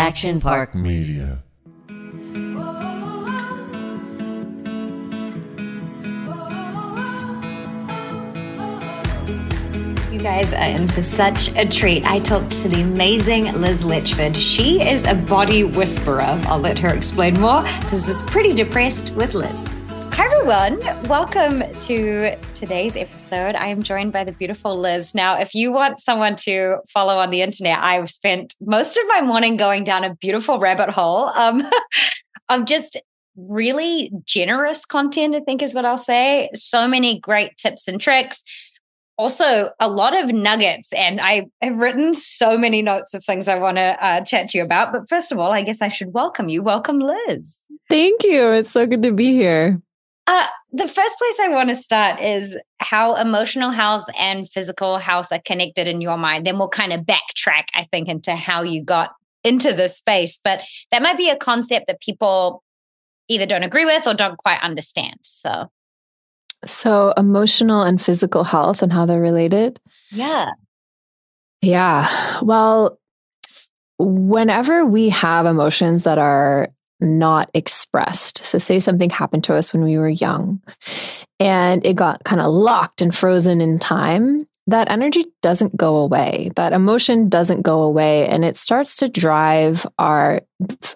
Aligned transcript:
Action 0.00 0.40
Park 0.40 0.74
Media. 0.74 1.42
You 10.10 10.18
guys 10.18 10.54
are 10.54 10.64
in 10.64 10.88
for 10.88 11.02
such 11.02 11.54
a 11.54 11.66
treat. 11.68 12.06
I 12.06 12.18
talked 12.20 12.52
to 12.62 12.68
the 12.70 12.80
amazing 12.80 13.52
Liz 13.60 13.84
Letchford. 13.84 14.36
She 14.36 14.80
is 14.80 15.04
a 15.04 15.14
body 15.14 15.64
whisperer. 15.64 16.22
I'll 16.22 16.58
let 16.58 16.78
her 16.78 16.94
explain 16.94 17.38
more. 17.38 17.62
This 17.90 18.08
is 18.08 18.22
Pretty 18.22 18.54
Depressed 18.54 19.12
with 19.12 19.34
Liz. 19.34 19.68
Everyone. 20.40 20.80
Welcome 21.06 21.62
to 21.80 22.34
today's 22.54 22.96
episode. 22.96 23.54
I 23.56 23.66
am 23.66 23.82
joined 23.82 24.10
by 24.10 24.24
the 24.24 24.32
beautiful 24.32 24.74
Liz. 24.74 25.14
Now, 25.14 25.38
if 25.38 25.54
you 25.54 25.70
want 25.70 26.00
someone 26.00 26.34
to 26.36 26.78
follow 26.94 27.18
on 27.18 27.28
the 27.28 27.42
internet, 27.42 27.78
I've 27.78 28.10
spent 28.10 28.54
most 28.58 28.96
of 28.96 29.02
my 29.08 29.20
morning 29.20 29.58
going 29.58 29.84
down 29.84 30.02
a 30.02 30.14
beautiful 30.14 30.58
rabbit 30.58 30.88
hole 30.88 31.28
um, 31.28 31.68
of 32.48 32.64
just 32.64 32.96
really 33.36 34.10
generous 34.24 34.86
content, 34.86 35.34
I 35.34 35.40
think 35.40 35.60
is 35.60 35.74
what 35.74 35.84
I'll 35.84 35.98
say. 35.98 36.48
So 36.54 36.88
many 36.88 37.20
great 37.20 37.58
tips 37.58 37.86
and 37.86 38.00
tricks 38.00 38.42
also 39.18 39.68
a 39.78 39.86
lot 39.86 40.16
of 40.18 40.32
nuggets 40.32 40.94
and 40.94 41.20
i 41.20 41.44
have 41.60 41.76
written 41.76 42.14
so 42.14 42.56
many 42.56 42.80
notes 42.80 43.12
of 43.12 43.22
things 43.22 43.48
i 43.48 43.54
want 43.54 43.76
to 43.76 44.02
uh, 44.02 44.22
chat 44.22 44.48
to 44.48 44.56
you 44.56 44.64
about 44.64 44.92
but 44.92 45.06
first 45.10 45.30
of 45.30 45.38
all 45.38 45.52
i 45.52 45.60
guess 45.60 45.82
i 45.82 45.88
should 45.88 46.14
welcome 46.14 46.48
you 46.48 46.62
welcome 46.62 46.98
liz 46.98 47.58
thank 47.90 48.24
you 48.24 48.50
it's 48.50 48.70
so 48.70 48.86
good 48.86 49.02
to 49.02 49.12
be 49.12 49.34
here 49.34 49.78
uh, 50.30 50.46
the 50.72 50.88
first 50.88 51.18
place 51.18 51.40
i 51.40 51.48
want 51.48 51.68
to 51.68 51.74
start 51.74 52.20
is 52.20 52.58
how 52.78 53.14
emotional 53.16 53.70
health 53.70 54.04
and 54.18 54.48
physical 54.48 54.98
health 54.98 55.28
are 55.32 55.40
connected 55.44 55.88
in 55.88 56.00
your 56.00 56.16
mind 56.16 56.46
then 56.46 56.58
we'll 56.58 56.68
kind 56.68 56.92
of 56.92 57.00
backtrack 57.00 57.64
i 57.74 57.84
think 57.90 58.08
into 58.08 58.34
how 58.34 58.62
you 58.62 58.82
got 58.82 59.10
into 59.44 59.72
this 59.72 59.96
space 59.96 60.38
but 60.42 60.60
that 60.90 61.02
might 61.02 61.16
be 61.16 61.30
a 61.30 61.36
concept 61.36 61.86
that 61.86 62.00
people 62.00 62.62
either 63.28 63.46
don't 63.46 63.62
agree 63.62 63.84
with 63.84 64.06
or 64.06 64.14
don't 64.14 64.38
quite 64.38 64.60
understand 64.62 65.16
so 65.22 65.68
so, 66.64 67.14
emotional 67.16 67.82
and 67.82 68.00
physical 68.00 68.44
health 68.44 68.82
and 68.82 68.92
how 68.92 69.06
they're 69.06 69.20
related? 69.20 69.80
Yeah. 70.10 70.46
Yeah. 71.62 72.08
Well, 72.42 72.98
whenever 73.98 74.84
we 74.84 75.08
have 75.10 75.46
emotions 75.46 76.04
that 76.04 76.18
are 76.18 76.68
not 77.00 77.50
expressed, 77.54 78.44
so 78.44 78.58
say 78.58 78.80
something 78.80 79.10
happened 79.10 79.44
to 79.44 79.54
us 79.54 79.72
when 79.72 79.82
we 79.82 79.98
were 79.98 80.08
young 80.08 80.62
and 81.40 81.84
it 81.86 81.96
got 81.96 82.22
kind 82.24 82.40
of 82.40 82.52
locked 82.52 83.00
and 83.00 83.14
frozen 83.14 83.60
in 83.60 83.78
time, 83.78 84.46
that 84.66 84.90
energy 84.90 85.24
doesn't 85.42 85.76
go 85.76 85.96
away. 85.96 86.50
That 86.56 86.72
emotion 86.72 87.28
doesn't 87.28 87.62
go 87.62 87.82
away 87.82 88.28
and 88.28 88.44
it 88.44 88.56
starts 88.56 88.96
to 88.96 89.08
drive 89.08 89.86
our 89.98 90.42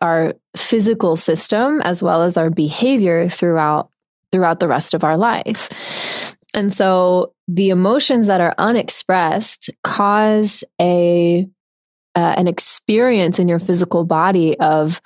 our 0.00 0.34
physical 0.54 1.16
system 1.16 1.80
as 1.80 2.02
well 2.02 2.22
as 2.22 2.36
our 2.36 2.50
behavior 2.50 3.28
throughout 3.28 3.88
throughout 4.30 4.60
the 4.60 4.68
rest 4.68 4.94
of 4.94 5.02
our 5.02 5.16
life. 5.16 6.36
And 6.52 6.72
so 6.72 7.32
the 7.48 7.70
emotions 7.70 8.26
that 8.28 8.40
are 8.40 8.54
unexpressed 8.58 9.70
cause 9.82 10.62
a 10.80 11.48
uh, 12.14 12.34
an 12.36 12.46
experience 12.46 13.40
in 13.40 13.48
your 13.48 13.58
physical 13.58 14.04
body 14.04 14.58
of 14.60 15.00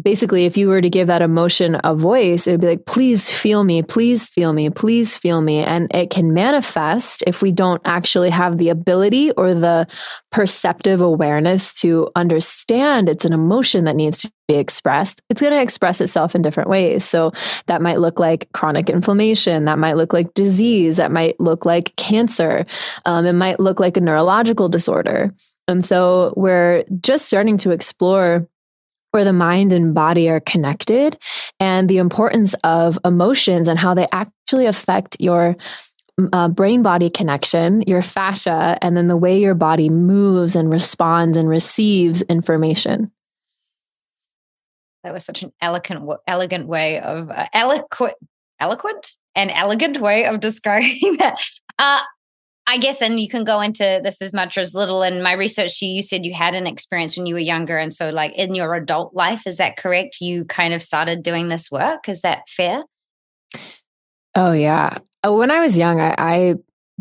basically 0.00 0.44
if 0.44 0.56
you 0.56 0.68
were 0.68 0.80
to 0.80 0.90
give 0.90 1.06
that 1.08 1.22
emotion 1.22 1.78
a 1.84 1.94
voice 1.94 2.46
it 2.46 2.52
would 2.52 2.60
be 2.60 2.66
like 2.66 2.86
please 2.86 3.30
feel 3.30 3.64
me 3.64 3.82
please 3.82 4.28
feel 4.28 4.52
me 4.52 4.70
please 4.70 5.16
feel 5.16 5.40
me. 5.40 5.58
And 5.58 5.94
it 5.94 6.10
can 6.10 6.34
manifest 6.34 7.22
if 7.26 7.42
we 7.42 7.52
don't 7.52 7.80
actually 7.84 8.30
have 8.30 8.58
the 8.58 8.68
ability 8.68 9.30
or 9.32 9.54
the 9.54 9.86
perceptive 10.30 11.00
awareness 11.00 11.72
to 11.74 12.10
understand 12.16 13.08
it's 13.08 13.24
an 13.24 13.32
emotion 13.32 13.84
that 13.84 13.96
needs 13.96 14.18
to 14.22 14.32
be 14.48 14.54
expressed. 14.54 15.22
It's 15.30 15.40
going 15.40 15.52
to 15.52 15.62
express 15.62 16.00
itself 16.00 16.34
in 16.34 16.42
different 16.42 16.68
ways. 16.68 17.04
So 17.04 17.32
that 17.66 17.80
might 17.80 18.00
look 18.00 18.18
like 18.18 18.50
chronic 18.52 18.90
inflammation 18.90 19.66
that 19.66 19.78
might 19.78 19.96
look 19.96 20.12
like 20.12 20.34
disease 20.34 20.96
that 20.96 21.12
might 21.12 21.38
look 21.38 21.64
like 21.64 21.94
cancer 21.96 22.66
um, 23.06 23.24
it 23.24 23.34
might 23.34 23.60
look 23.60 23.78
like 23.78 23.96
a 23.96 24.00
neurological 24.00 24.68
disorder. 24.68 25.32
And 25.68 25.84
so 25.84 26.34
we're 26.36 26.84
just 27.00 27.26
starting 27.26 27.56
to 27.58 27.70
explore 27.70 28.48
where 29.12 29.24
the 29.24 29.32
mind 29.32 29.72
and 29.72 29.94
body 29.94 30.28
are 30.28 30.40
connected 30.40 31.16
and 31.60 31.88
the 31.88 31.98
importance 31.98 32.54
of 32.64 32.98
emotions 33.04 33.68
and 33.68 33.78
how 33.78 33.94
they 33.94 34.06
actually 34.10 34.66
affect 34.66 35.16
your 35.20 35.56
uh, 36.32 36.48
brain 36.48 36.82
body 36.82 37.10
connection, 37.10 37.82
your 37.82 38.02
fascia, 38.02 38.78
and 38.82 38.96
then 38.96 39.08
the 39.08 39.16
way 39.16 39.38
your 39.38 39.54
body 39.54 39.88
moves 39.88 40.56
and 40.56 40.70
responds 40.70 41.36
and 41.36 41.48
receives 41.48 42.22
information. 42.22 43.10
That 45.04 45.12
was 45.12 45.24
such 45.24 45.42
an 45.42 45.52
elegant, 45.60 46.08
elegant 46.26 46.66
way 46.66 47.00
of 47.00 47.30
uh, 47.30 47.46
eloquent, 47.52 48.14
eloquent, 48.60 49.16
and 49.34 49.50
elegant 49.50 50.00
way 50.00 50.26
of 50.26 50.40
describing 50.40 51.16
that. 51.18 51.40
Uh, 51.78 52.00
I 52.66 52.78
guess, 52.78 53.02
and 53.02 53.18
you 53.18 53.28
can 53.28 53.44
go 53.44 53.60
into 53.60 54.00
this 54.02 54.22
as 54.22 54.32
much 54.32 54.56
or 54.56 54.60
as 54.60 54.74
little. 54.74 55.02
In 55.02 55.22
my 55.22 55.32
research, 55.32 55.82
you 55.82 56.02
said 56.02 56.24
you 56.24 56.32
had 56.32 56.54
an 56.54 56.66
experience 56.66 57.16
when 57.16 57.26
you 57.26 57.34
were 57.34 57.40
younger. 57.40 57.76
And 57.76 57.92
so, 57.92 58.10
like 58.10 58.32
in 58.34 58.54
your 58.54 58.74
adult 58.74 59.14
life, 59.14 59.46
is 59.46 59.56
that 59.56 59.76
correct? 59.76 60.20
You 60.20 60.44
kind 60.44 60.72
of 60.72 60.82
started 60.82 61.22
doing 61.22 61.48
this 61.48 61.70
work. 61.70 62.08
Is 62.08 62.22
that 62.22 62.48
fair? 62.48 62.84
Oh, 64.34 64.52
yeah. 64.52 64.98
Uh, 65.26 65.32
when 65.32 65.50
I 65.50 65.60
was 65.60 65.76
young, 65.76 66.00
I, 66.00 66.14
I 66.18 66.54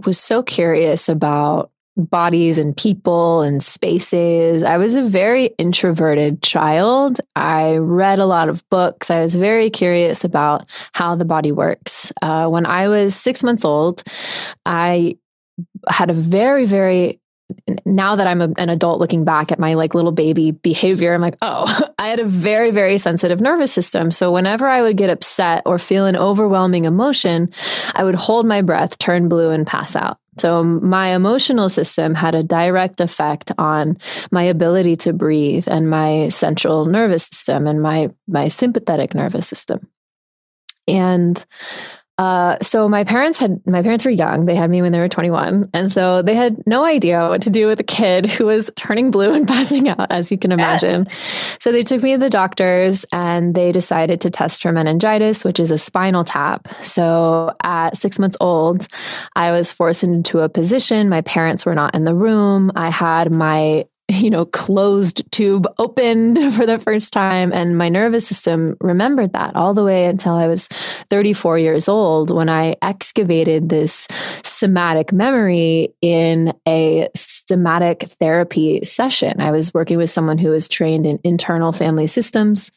was 0.05 0.19
so 0.19 0.43
curious 0.43 1.07
about 1.07 1.71
bodies 1.97 2.57
and 2.57 2.75
people 2.75 3.41
and 3.41 3.63
spaces. 3.63 4.63
I 4.63 4.77
was 4.77 4.95
a 4.95 5.03
very 5.03 5.47
introverted 5.57 6.41
child. 6.41 7.19
I 7.35 7.77
read 7.77 8.19
a 8.19 8.25
lot 8.25 8.49
of 8.49 8.67
books. 8.69 9.11
I 9.11 9.21
was 9.21 9.35
very 9.35 9.69
curious 9.69 10.23
about 10.23 10.69
how 10.93 11.15
the 11.15 11.25
body 11.25 11.51
works. 11.51 12.11
Uh, 12.21 12.47
when 12.47 12.65
I 12.65 12.87
was 12.87 13.15
six 13.15 13.43
months 13.43 13.65
old, 13.65 14.03
I 14.65 15.17
had 15.89 16.09
a 16.09 16.13
very, 16.13 16.65
very 16.65 17.21
now 17.85 18.15
that 18.15 18.27
I'm 18.27 18.41
a, 18.41 18.49
an 18.57 18.69
adult 18.69 18.99
looking 18.99 19.23
back 19.23 19.51
at 19.51 19.59
my 19.59 19.73
like 19.73 19.93
little 19.93 20.11
baby 20.11 20.51
behavior, 20.51 21.13
I'm 21.13 21.21
like, 21.21 21.37
oh, 21.41 21.89
I 21.99 22.07
had 22.07 22.19
a 22.19 22.25
very, 22.25 22.71
very 22.71 22.97
sensitive 22.97 23.41
nervous 23.41 23.71
system. 23.71 24.11
So 24.11 24.31
whenever 24.31 24.67
I 24.67 24.81
would 24.81 24.97
get 24.97 25.09
upset 25.09 25.63
or 25.65 25.77
feel 25.77 26.05
an 26.05 26.15
overwhelming 26.15 26.85
emotion, 26.85 27.51
I 27.93 28.03
would 28.03 28.15
hold 28.15 28.45
my 28.45 28.61
breath, 28.61 28.97
turn 28.97 29.29
blue, 29.29 29.51
and 29.51 29.67
pass 29.67 29.95
out. 29.95 30.17
So 30.39 30.63
my 30.63 31.09
emotional 31.09 31.69
system 31.69 32.15
had 32.15 32.35
a 32.35 32.43
direct 32.43 33.01
effect 33.01 33.51
on 33.57 33.97
my 34.31 34.43
ability 34.43 34.95
to 34.97 35.13
breathe 35.13 35.67
and 35.69 35.89
my 35.89 36.29
central 36.29 36.85
nervous 36.85 37.25
system 37.25 37.67
and 37.67 37.81
my 37.81 38.09
my 38.27 38.47
sympathetic 38.47 39.13
nervous 39.13 39.47
system. 39.47 39.87
And 40.87 41.43
uh, 42.17 42.57
so 42.61 42.87
my 42.87 43.03
parents 43.03 43.39
had 43.39 43.61
my 43.65 43.81
parents 43.81 44.05
were 44.05 44.11
young. 44.11 44.45
They 44.45 44.55
had 44.55 44.69
me 44.69 44.81
when 44.81 44.91
they 44.91 44.99
were 44.99 45.09
21, 45.09 45.69
and 45.73 45.91
so 45.91 46.21
they 46.21 46.35
had 46.35 46.61
no 46.67 46.83
idea 46.83 47.27
what 47.29 47.43
to 47.43 47.49
do 47.49 47.67
with 47.67 47.79
a 47.79 47.83
kid 47.83 48.25
who 48.25 48.45
was 48.45 48.69
turning 48.75 49.11
blue 49.11 49.33
and 49.33 49.47
passing 49.47 49.89
out, 49.89 50.11
as 50.11 50.31
you 50.31 50.37
can 50.37 50.51
imagine. 50.51 51.09
So 51.59 51.71
they 51.71 51.83
took 51.83 52.03
me 52.03 52.13
to 52.13 52.17
the 52.19 52.29
doctors, 52.29 53.05
and 53.11 53.55
they 53.55 53.71
decided 53.71 54.21
to 54.21 54.29
test 54.29 54.61
for 54.61 54.71
meningitis, 54.71 55.43
which 55.43 55.59
is 55.59 55.71
a 55.71 55.77
spinal 55.77 56.23
tap. 56.23 56.67
So 56.83 57.53
at 57.63 57.97
six 57.97 58.19
months 58.19 58.37
old, 58.39 58.87
I 59.35 59.51
was 59.51 59.71
forced 59.71 60.03
into 60.03 60.39
a 60.39 60.49
position. 60.49 61.09
My 61.09 61.21
parents 61.21 61.65
were 61.65 61.75
not 61.75 61.95
in 61.95 62.03
the 62.03 62.15
room. 62.15 62.71
I 62.75 62.89
had 62.89 63.31
my 63.31 63.85
you 64.19 64.29
know, 64.29 64.45
closed 64.45 65.29
tube 65.31 65.67
opened 65.77 66.53
for 66.53 66.65
the 66.65 66.79
first 66.79 67.13
time. 67.13 67.51
And 67.53 67.77
my 67.77 67.89
nervous 67.89 68.27
system 68.27 68.75
remembered 68.81 69.33
that 69.33 69.55
all 69.55 69.73
the 69.73 69.83
way 69.83 70.05
until 70.05 70.33
I 70.33 70.47
was 70.47 70.67
34 71.09 71.57
years 71.59 71.87
old 71.87 72.33
when 72.33 72.49
I 72.49 72.75
excavated 72.81 73.69
this 73.69 74.07
somatic 74.43 75.13
memory 75.13 75.89
in 76.01 76.53
a 76.67 77.07
somatic 77.15 78.03
therapy 78.03 78.83
session. 78.83 79.41
I 79.41 79.51
was 79.51 79.73
working 79.73 79.97
with 79.97 80.09
someone 80.09 80.37
who 80.37 80.49
was 80.49 80.67
trained 80.67 81.05
in 81.05 81.19
internal 81.23 81.71
family 81.71 82.07
systems. 82.07 82.71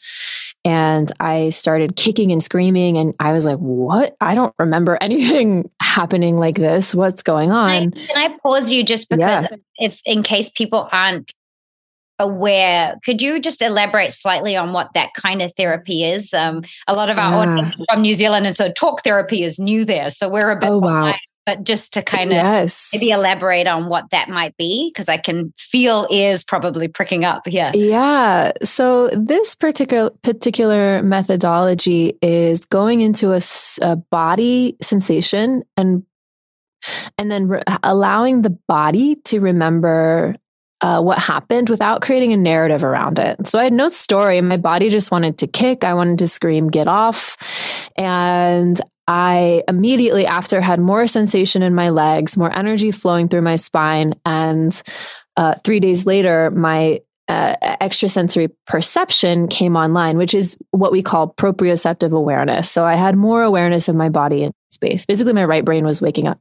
And 0.65 1.13
I 1.21 1.51
started 1.51 1.97
kicking 1.97 2.33
and 2.33 2.43
screaming. 2.43 2.97
And 2.97 3.15
I 3.21 3.33
was 3.33 3.45
like, 3.45 3.59
what? 3.59 4.17
I 4.21 4.35
don't 4.35 4.55
remember 4.59 4.97
anything 5.01 5.71
happening 5.81 6.37
like 6.37 6.57
this. 6.57 6.95
What's 6.95 7.23
going 7.23 7.51
on? 7.51 7.91
Can 7.91 7.93
I, 7.95 8.07
can 8.07 8.33
I 8.33 8.37
pause 8.43 8.71
you 8.71 8.83
just 8.83 9.09
because 9.09 9.47
yeah. 9.51 9.57
if, 9.77 10.01
in 10.07 10.23
case 10.23 10.49
people 10.49 10.89
aren't 10.91 11.35
aware, 12.19 12.97
could 13.05 13.21
you 13.21 13.41
just 13.41 13.61
elaborate 13.61 14.13
slightly 14.13 14.57
on 14.57 14.73
what 14.73 14.95
that 14.95 15.13
kind 15.15 15.43
of 15.43 15.53
therapy 15.55 16.05
is? 16.05 16.33
Um, 16.33 16.63
a 16.87 16.95
lot 16.95 17.11
of 17.11 17.19
our 17.19 17.31
yeah. 17.31 17.53
audience 17.53 17.75
from 17.91 18.03
New 18.03 18.15
Zealand, 18.15 18.47
and 18.47 18.57
so 18.57 18.71
talk 18.71 19.03
therapy 19.03 19.43
is 19.43 19.59
new 19.59 19.85
there. 19.85 20.11
So 20.11 20.29
we're 20.29 20.51
a 20.51 20.59
bit 20.59 20.71
oh, 20.71 20.79
wow 20.79 21.15
but 21.47 21.65
just 21.65 21.93
to 21.93 22.03
kind 22.03 22.31
of 22.31 22.37
yes. 22.37 22.91
maybe 22.93 23.11
elaborate 23.11 23.67
on 23.67 23.89
what 23.89 24.11
that 24.11 24.29
might 24.29 24.57
be 24.57 24.91
because 24.93 25.09
i 25.09 25.17
can 25.17 25.53
feel 25.57 26.07
ears 26.11 26.45
probably 26.45 26.89
pricking 26.89 27.25
up 27.25 27.43
yeah 27.47 27.73
yeah 27.75 28.53
so 28.63 29.09
this 29.11 29.55
particular 29.55 30.11
particular 30.23 31.03
methodology 31.03 32.19
is 32.23 32.65
going 32.65 33.01
into 33.01 33.33
a, 33.33 33.41
a 33.83 33.97
body 33.97 34.77
sensation 34.81 35.63
and 35.77 36.05
and 37.19 37.31
then 37.31 37.49
re- 37.49 37.63
allowing 37.83 38.43
the 38.43 38.57
body 38.69 39.17
to 39.25 39.41
remember 39.41 40.37
uh, 40.81 41.01
what 41.01 41.19
happened 41.19 41.71
without 41.71 42.03
creating 42.03 42.35
a 42.35 42.37
narrative 42.37 42.85
around 42.85 43.19
it. 43.19 43.47
So 43.47 43.59
I 43.59 43.65
had 43.65 43.73
no 43.73 43.89
story. 43.89 44.41
My 44.43 44.59
body 44.59 44.91
just 44.91 45.11
wanted 45.11 45.39
to 45.39 45.47
kick. 45.47 45.83
I 45.83 45.95
wanted 45.95 46.19
to 46.19 46.29
scream, 46.29 46.69
get 46.69 46.89
off. 46.89 47.91
And 47.97 48.79
I 49.07 49.63
immediately 49.69 50.27
after 50.27 50.61
had 50.61 50.81
more 50.81 51.07
sensation 51.07 51.63
in 51.63 51.75
my 51.75 51.91
legs, 51.91 52.37
more 52.37 52.57
energy 52.57 52.91
flowing 52.91 53.29
through 53.29 53.43
my 53.43 53.57
spine. 53.57 54.15
And 54.25 54.83
uh, 55.37 55.55
three 55.65 55.81
days 55.81 56.07
later, 56.07 56.51
my 56.51 57.01
uh, 57.29 57.55
extrasensory 57.81 58.49
perception 58.67 59.49
came 59.49 59.77
online, 59.77 60.17
which 60.17 60.35
is 60.35 60.57
what 60.71 60.93
we 60.93 61.03
call 61.03 61.33
proprioceptive 61.33 62.13
awareness. 62.13 62.71
So 62.71 62.85
I 62.85 62.95
had 62.95 63.17
more 63.17 63.43
awareness 63.43 63.89
of 63.89 63.97
my 63.97 64.09
body 64.09 64.43
in 64.43 64.53
space. 64.71 65.07
Basically, 65.07 65.33
my 65.33 65.45
right 65.45 65.65
brain 65.65 65.85
was 65.85 66.03
waking 66.03 66.29
up. 66.29 66.41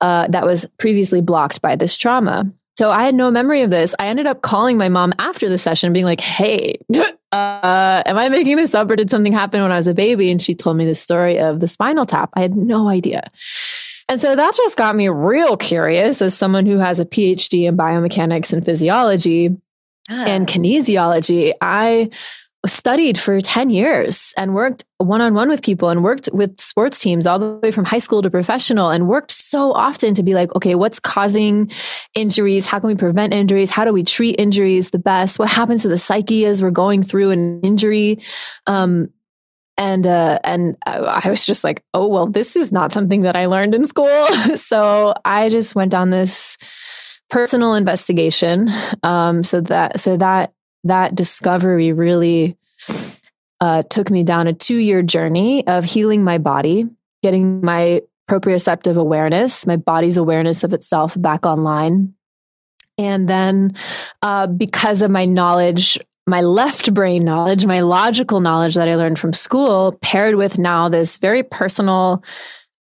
Uh, 0.00 0.28
that 0.28 0.44
was 0.44 0.66
previously 0.78 1.20
blocked 1.20 1.60
by 1.60 1.76
this 1.76 1.96
trauma. 1.96 2.50
So 2.78 2.90
I 2.90 3.04
had 3.04 3.14
no 3.14 3.30
memory 3.30 3.62
of 3.62 3.70
this. 3.70 3.94
I 3.98 4.08
ended 4.08 4.26
up 4.26 4.42
calling 4.42 4.76
my 4.76 4.88
mom 4.88 5.12
after 5.18 5.48
the 5.48 5.58
session, 5.58 5.92
being 5.92 6.04
like, 6.04 6.20
"Hey, 6.20 6.76
uh, 7.62 8.02
am 8.06 8.18
I 8.18 8.28
making 8.28 8.56
this 8.56 8.74
up, 8.74 8.90
or 8.90 8.96
did 8.96 9.10
something 9.10 9.32
happen 9.32 9.62
when 9.62 9.72
I 9.72 9.76
was 9.76 9.86
a 9.86 9.94
baby?" 9.94 10.30
And 10.30 10.40
she 10.40 10.54
told 10.54 10.76
me 10.76 10.84
the 10.84 10.94
story 10.94 11.38
of 11.38 11.60
the 11.60 11.68
spinal 11.68 12.06
tap. 12.06 12.30
I 12.34 12.40
had 12.40 12.56
no 12.56 12.88
idea. 12.88 13.30
And 14.08 14.20
so 14.20 14.36
that 14.36 14.54
just 14.54 14.76
got 14.76 14.94
me 14.94 15.08
real 15.08 15.56
curious 15.56 16.22
as 16.22 16.36
someone 16.36 16.66
who 16.66 16.78
has 16.78 17.00
a 17.00 17.04
PhD 17.04 17.66
in 17.66 17.76
biomechanics 17.76 18.52
and 18.52 18.64
physiology 18.64 19.56
ah. 20.08 20.24
and 20.26 20.46
kinesiology. 20.46 21.52
I 21.60 22.10
studied 22.66 23.18
for 23.18 23.40
10 23.40 23.70
years 23.70 24.34
and 24.36 24.54
worked 24.54 24.84
one 24.98 25.20
on 25.20 25.34
one 25.34 25.48
with 25.48 25.62
people 25.62 25.88
and 25.88 26.02
worked 26.02 26.28
with 26.32 26.58
sports 26.60 27.00
teams 27.00 27.26
all 27.26 27.38
the 27.38 27.60
way 27.62 27.70
from 27.70 27.84
high 27.84 27.98
school 27.98 28.22
to 28.22 28.30
professional 28.30 28.90
and 28.90 29.08
worked 29.08 29.30
so 29.30 29.72
often 29.72 30.14
to 30.14 30.22
be 30.22 30.34
like, 30.34 30.54
okay, 30.54 30.74
what's 30.74 30.98
causing 30.98 31.70
injuries? 32.14 32.66
How 32.66 32.78
can 32.78 32.88
we 32.88 32.94
prevent 32.94 33.34
injuries? 33.34 33.70
How 33.70 33.84
do 33.84 33.92
we 33.92 34.04
treat 34.04 34.40
injuries 34.40 34.90
the 34.90 34.98
best? 34.98 35.38
What 35.38 35.48
happens 35.48 35.82
to 35.82 35.88
the 35.88 35.98
psyche 35.98 36.46
as 36.46 36.62
we're 36.62 36.70
going 36.70 37.02
through 37.02 37.30
an 37.30 37.60
injury? 37.60 38.18
Um, 38.66 39.10
and 39.78 40.06
uh, 40.06 40.38
and 40.42 40.76
I 40.86 41.28
was 41.28 41.44
just 41.44 41.62
like, 41.62 41.82
oh 41.92 42.08
well, 42.08 42.26
this 42.26 42.56
is 42.56 42.72
not 42.72 42.92
something 42.92 43.22
that 43.22 43.36
I 43.36 43.46
learned 43.46 43.74
in 43.74 43.86
school. 43.86 44.26
so 44.56 45.14
I 45.24 45.50
just 45.50 45.74
went 45.74 45.90
down 45.90 46.10
this 46.10 46.56
personal 47.28 47.74
investigation. 47.74 48.68
Um, 49.02 49.44
so 49.44 49.60
that 49.62 50.00
so 50.00 50.16
that 50.16 50.52
that 50.86 51.14
discovery 51.14 51.92
really 51.92 52.56
uh, 53.60 53.82
took 53.84 54.10
me 54.10 54.24
down 54.24 54.46
a 54.46 54.52
two 54.52 54.76
year 54.76 55.02
journey 55.02 55.66
of 55.66 55.84
healing 55.84 56.24
my 56.24 56.38
body, 56.38 56.88
getting 57.22 57.60
my 57.64 58.02
proprioceptive 58.28 58.96
awareness, 58.96 59.66
my 59.66 59.76
body's 59.76 60.16
awareness 60.16 60.64
of 60.64 60.72
itself 60.72 61.20
back 61.20 61.46
online. 61.46 62.14
And 62.98 63.28
then, 63.28 63.74
uh, 64.22 64.46
because 64.46 65.02
of 65.02 65.10
my 65.10 65.26
knowledge, 65.26 65.98
my 66.26 66.40
left 66.40 66.92
brain 66.92 67.24
knowledge, 67.24 67.66
my 67.66 67.80
logical 67.80 68.40
knowledge 68.40 68.74
that 68.74 68.88
I 68.88 68.96
learned 68.96 69.18
from 69.18 69.32
school, 69.32 69.96
paired 70.00 70.34
with 70.34 70.58
now 70.58 70.88
this 70.88 71.18
very 71.18 71.42
personal, 71.42 72.24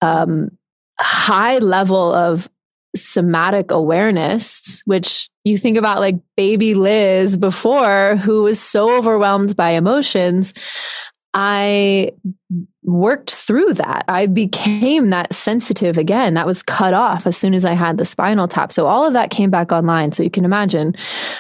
um, 0.02 0.58
high 1.00 1.60
level 1.60 2.14
of 2.14 2.50
somatic 2.96 3.72
awareness, 3.72 4.82
which 4.86 5.30
you 5.46 5.58
think 5.58 5.78
about 5.78 6.00
like 6.00 6.16
baby 6.36 6.74
Liz 6.74 7.38
before, 7.38 8.18
who 8.18 8.44
was 8.44 8.60
so 8.60 8.98
overwhelmed 8.98 9.56
by 9.56 9.70
emotions. 9.72 10.54
I 11.34 12.12
worked 12.84 13.34
through 13.34 13.74
that. 13.74 14.06
I 14.08 14.26
became 14.26 15.10
that 15.10 15.34
sensitive 15.34 15.98
again. 15.98 16.36
That 16.36 16.46
was 16.46 16.64
cut 16.64 16.94
off 16.94 17.28
as 17.28 17.36
soon 17.36 17.54
as 17.54 17.66
I 17.66 17.74
had 17.74 17.98
the 17.98 18.06
spinal 18.06 18.48
tap. 18.48 18.72
So 18.72 18.86
all 18.86 19.06
of 19.06 19.14
that 19.14 19.32
came 19.32 19.50
back 19.50 19.72
online. 19.72 20.14
So 20.14 20.24
you 20.24 20.30
can 20.30 20.46
imagine, 20.46 20.96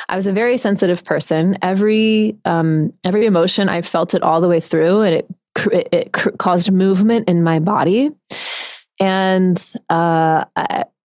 I 0.09 0.15
was 0.15 0.27
a 0.27 0.33
very 0.33 0.57
sensitive 0.57 1.05
person. 1.05 1.57
Every 1.61 2.35
um, 2.45 2.93
every 3.03 3.25
emotion, 3.25 3.69
I 3.69 3.81
felt 3.81 4.13
it 4.13 4.21
all 4.21 4.41
the 4.41 4.49
way 4.49 4.59
through, 4.59 5.01
and 5.01 5.15
it 5.15 5.27
it, 5.71 5.89
it 5.93 6.11
caused 6.11 6.71
movement 6.71 7.29
in 7.29 7.41
my 7.41 7.59
body. 7.59 8.11
And 8.99 9.73
uh, 9.89 10.45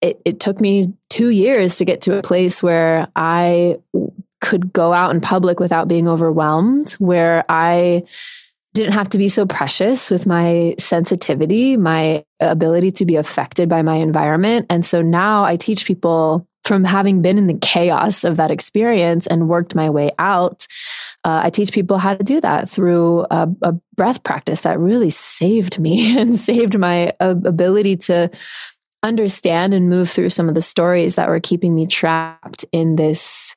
it, 0.01 0.21
it 0.25 0.41
took 0.41 0.61
me 0.61 0.93
two 1.09 1.29
years 1.29 1.77
to 1.77 1.85
get 1.85 2.03
to 2.03 2.19
a 2.19 2.23
place 2.23 2.63
where 2.63 3.09
I 3.17 3.79
could 4.41 4.73
go 4.73 4.93
out 4.93 5.15
in 5.15 5.21
public 5.21 5.61
without 5.61 5.89
being 5.89 6.09
overwhelmed, 6.09 6.93
where 6.93 7.45
I 7.49 8.05
didn't 8.73 8.95
have 8.95 9.09
to 9.11 9.19
be 9.19 9.29
so 9.29 9.47
precious 9.47 10.11
with 10.11 10.27
my 10.27 10.75
sensitivity, 10.79 11.77
my 11.77 12.25
ability 12.39 12.93
to 12.93 13.05
be 13.05 13.17
affected 13.17 13.69
by 13.69 13.83
my 13.83 13.97
environment. 13.97 14.67
And 14.71 14.87
so 14.87 15.03
now 15.03 15.45
I 15.45 15.57
teach 15.57 15.85
people 15.85 16.47
from 16.65 16.85
having 16.85 17.21
been 17.21 17.37
in 17.37 17.47
the 17.47 17.59
chaos 17.59 18.23
of 18.23 18.37
that 18.37 18.51
experience 18.51 19.27
and 19.27 19.49
worked 19.49 19.75
my 19.75 19.91
way 19.91 20.13
out. 20.19 20.67
Uh, 21.25 21.41
I 21.45 21.51
teach 21.51 21.73
people 21.73 21.99
how 21.99 22.15
to 22.15 22.23
do 22.23 22.41
that 22.41 22.69
through 22.69 23.27
a, 23.31 23.49
a 23.63 23.73
breath 23.97 24.23
practice 24.23 24.63
that 24.63 24.79
really 24.79 25.11
saved 25.11 25.79
me 25.79 26.17
and 26.19 26.37
saved 26.37 26.79
my 26.79 27.13
uh, 27.19 27.35
ability 27.45 27.97
to 27.97 28.31
understand 29.03 29.75
and 29.75 29.89
move 29.89 30.11
through 30.11 30.31
some 30.31 30.49
of 30.49 30.55
the 30.55 30.63
stories 30.63 31.15
that 31.15 31.29
were 31.29 31.41
keeping 31.41 31.75
me 31.75 31.87
trapped 31.87 32.65
in 32.73 32.97
this 32.97 33.55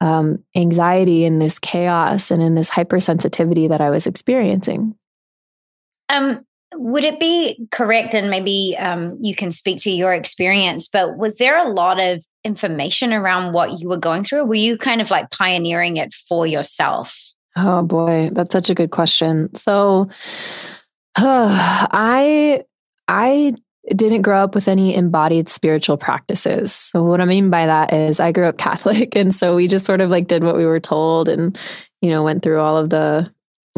um, 0.00 0.44
anxiety, 0.56 1.24
in 1.24 1.38
this 1.38 1.58
chaos, 1.58 2.30
and 2.30 2.42
in 2.42 2.54
this 2.54 2.70
hypersensitivity 2.70 3.68
that 3.68 3.80
I 3.80 3.90
was 3.90 4.06
experiencing. 4.06 4.94
Um, 6.08 6.44
would 6.74 7.04
it 7.04 7.18
be 7.18 7.66
correct, 7.70 8.14
and 8.14 8.30
maybe 8.30 8.76
um, 8.78 9.18
you 9.20 9.34
can 9.34 9.50
speak 9.50 9.80
to 9.82 9.90
your 9.90 10.14
experience, 10.14 10.88
but 10.88 11.16
was 11.16 11.38
there 11.38 11.58
a 11.58 11.70
lot 11.70 12.00
of 12.00 12.24
information 12.44 13.12
around 13.12 13.52
what 13.52 13.80
you 13.80 13.88
were 13.88 13.98
going 13.98 14.22
through? 14.22 14.44
Were 14.44 14.54
you 14.54 14.78
kind 14.78 15.00
of 15.00 15.10
like 15.10 15.30
pioneering 15.30 15.96
it 15.96 16.14
for 16.14 16.46
yourself? 16.46 17.34
Oh 17.56 17.82
boy, 17.82 18.30
that's 18.32 18.52
such 18.52 18.70
a 18.70 18.74
good 18.74 18.90
question. 18.90 19.52
So, 19.54 20.08
uh, 21.18 21.86
I 21.90 22.62
I 23.08 23.54
didn't 23.94 24.22
grow 24.22 24.38
up 24.38 24.54
with 24.54 24.68
any 24.68 24.94
embodied 24.94 25.48
spiritual 25.48 25.96
practices. 25.96 26.72
So 26.72 27.04
what 27.04 27.20
I 27.20 27.24
mean 27.24 27.50
by 27.50 27.66
that 27.66 27.92
is 27.92 28.20
I 28.20 28.32
grew 28.32 28.46
up 28.46 28.58
Catholic 28.58 29.16
and 29.16 29.34
so 29.34 29.56
we 29.56 29.68
just 29.68 29.86
sort 29.86 30.00
of 30.00 30.10
like 30.10 30.26
did 30.26 30.44
what 30.44 30.56
we 30.56 30.66
were 30.66 30.80
told 30.80 31.28
and 31.28 31.58
you 32.00 32.10
know 32.10 32.22
went 32.22 32.42
through 32.42 32.60
all 32.60 32.76
of 32.76 32.90
the 32.90 33.30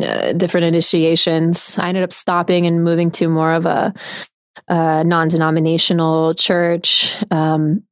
uh, 0.03 0.33
different 0.33 0.67
initiations. 0.67 1.79
I 1.79 1.89
ended 1.89 2.05
up 2.05 2.13
stopping 2.13 2.67
and 2.67 2.83
moving 2.85 3.11
to 3.13 3.29
more 3.29 3.53
of 3.53 3.67
a, 3.67 3.93
a 4.69 5.05
non-denominational 5.05 6.35
church 6.35 7.17
um, 7.31 7.83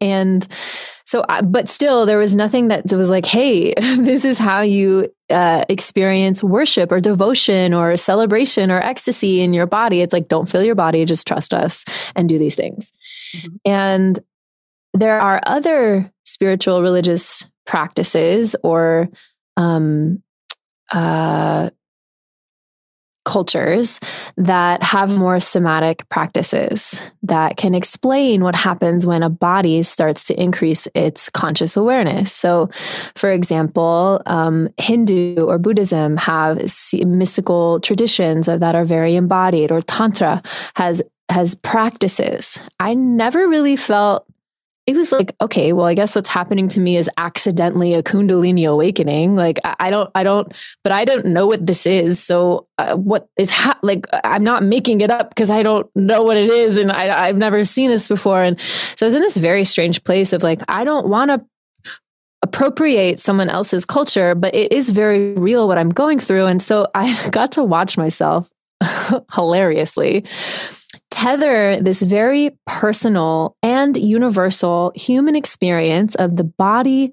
and 0.00 0.46
so 1.06 1.24
but 1.44 1.68
still 1.68 2.06
there 2.06 2.18
was 2.18 2.36
nothing 2.36 2.68
that 2.68 2.84
was 2.92 3.10
like 3.10 3.26
hey 3.26 3.72
this 3.98 4.24
is 4.24 4.38
how 4.38 4.60
you 4.60 5.08
uh, 5.30 5.64
experience 5.68 6.42
worship 6.42 6.90
or 6.90 7.00
devotion 7.00 7.72
or 7.72 7.96
celebration 7.96 8.70
or 8.70 8.80
ecstasy 8.80 9.40
in 9.40 9.54
your 9.54 9.66
body 9.66 10.00
it's 10.00 10.12
like 10.12 10.28
don't 10.28 10.48
feel 10.48 10.62
your 10.62 10.74
body 10.74 11.04
just 11.04 11.26
trust 11.26 11.54
us 11.54 11.84
and 12.16 12.28
do 12.28 12.38
these 12.38 12.56
things 12.56 12.92
mm-hmm. 13.36 13.54
and 13.64 14.18
there 14.92 15.20
are 15.20 15.40
other 15.46 16.12
spiritual 16.24 16.82
religious 16.82 17.48
practices 17.64 18.56
or 18.64 19.08
um, 19.56 20.22
uh, 20.92 21.70
cultures 23.24 24.00
that 24.36 24.82
have 24.82 25.16
more 25.18 25.40
somatic 25.40 26.08
practices 26.08 27.10
that 27.22 27.56
can 27.56 27.74
explain 27.74 28.42
what 28.42 28.54
happens 28.54 29.06
when 29.06 29.22
a 29.22 29.30
body 29.30 29.82
starts 29.82 30.24
to 30.24 30.42
increase 30.42 30.88
its 30.94 31.28
conscious 31.28 31.76
awareness. 31.76 32.32
So, 32.32 32.68
for 33.14 33.30
example, 33.30 34.22
um, 34.26 34.68
Hindu 34.78 35.44
or 35.46 35.58
Buddhism 35.58 36.16
have 36.16 36.60
mystical 36.94 37.80
traditions 37.80 38.46
that 38.46 38.74
are 38.74 38.84
very 38.84 39.16
embodied, 39.16 39.70
or 39.70 39.80
Tantra 39.80 40.42
has 40.74 41.02
has 41.28 41.54
practices. 41.54 42.62
I 42.80 42.94
never 42.94 43.48
really 43.48 43.76
felt 43.76 44.26
it 44.94 44.98
was 44.98 45.12
like, 45.12 45.34
okay, 45.40 45.72
well, 45.72 45.86
I 45.86 45.94
guess 45.94 46.14
what's 46.14 46.28
happening 46.28 46.68
to 46.68 46.80
me 46.80 46.96
is 46.96 47.08
accidentally 47.16 47.94
a 47.94 48.02
Kundalini 48.02 48.68
awakening. 48.68 49.36
Like, 49.36 49.58
I, 49.64 49.90
don't, 49.90 50.10
I 50.14 50.22
don't, 50.22 50.52
but 50.82 50.92
I 50.92 51.04
don't 51.04 51.26
know 51.26 51.46
what 51.46 51.66
this 51.66 51.86
is. 51.86 52.22
So, 52.22 52.66
uh, 52.78 52.96
what 52.96 53.28
is 53.36 53.50
ha- 53.50 53.78
like, 53.82 54.06
I'm 54.24 54.44
not 54.44 54.62
making 54.62 55.00
it 55.00 55.10
up 55.10 55.30
because 55.30 55.50
I 55.50 55.62
don't 55.62 55.88
know 55.94 56.22
what 56.22 56.36
it 56.36 56.50
is. 56.50 56.76
And 56.76 56.90
I, 56.90 57.26
I've 57.26 57.38
never 57.38 57.64
seen 57.64 57.90
this 57.90 58.08
before. 58.08 58.42
And 58.42 58.60
so 58.60 59.06
I 59.06 59.08
was 59.08 59.14
in 59.14 59.22
this 59.22 59.36
very 59.36 59.64
strange 59.64 60.02
place 60.04 60.32
of 60.32 60.42
like, 60.42 60.60
I 60.68 60.84
don't 60.84 61.08
want 61.08 61.30
to 61.30 61.44
appropriate 62.42 63.20
someone 63.20 63.48
else's 63.48 63.84
culture, 63.84 64.34
but 64.34 64.54
it 64.54 64.72
is 64.72 64.90
very 64.90 65.34
real 65.34 65.68
what 65.68 65.78
I'm 65.78 65.90
going 65.90 66.18
through. 66.18 66.46
And 66.46 66.60
so 66.60 66.86
I 66.94 67.28
got 67.32 67.52
to 67.52 67.64
watch 67.64 67.96
myself 67.96 68.50
hilariously 69.34 70.24
tether 71.10 71.80
this 71.80 72.02
very 72.02 72.58
personal 72.66 73.56
and 73.62 73.96
universal 73.96 74.92
human 74.94 75.36
experience 75.36 76.14
of 76.14 76.36
the 76.36 76.44
body 76.44 77.12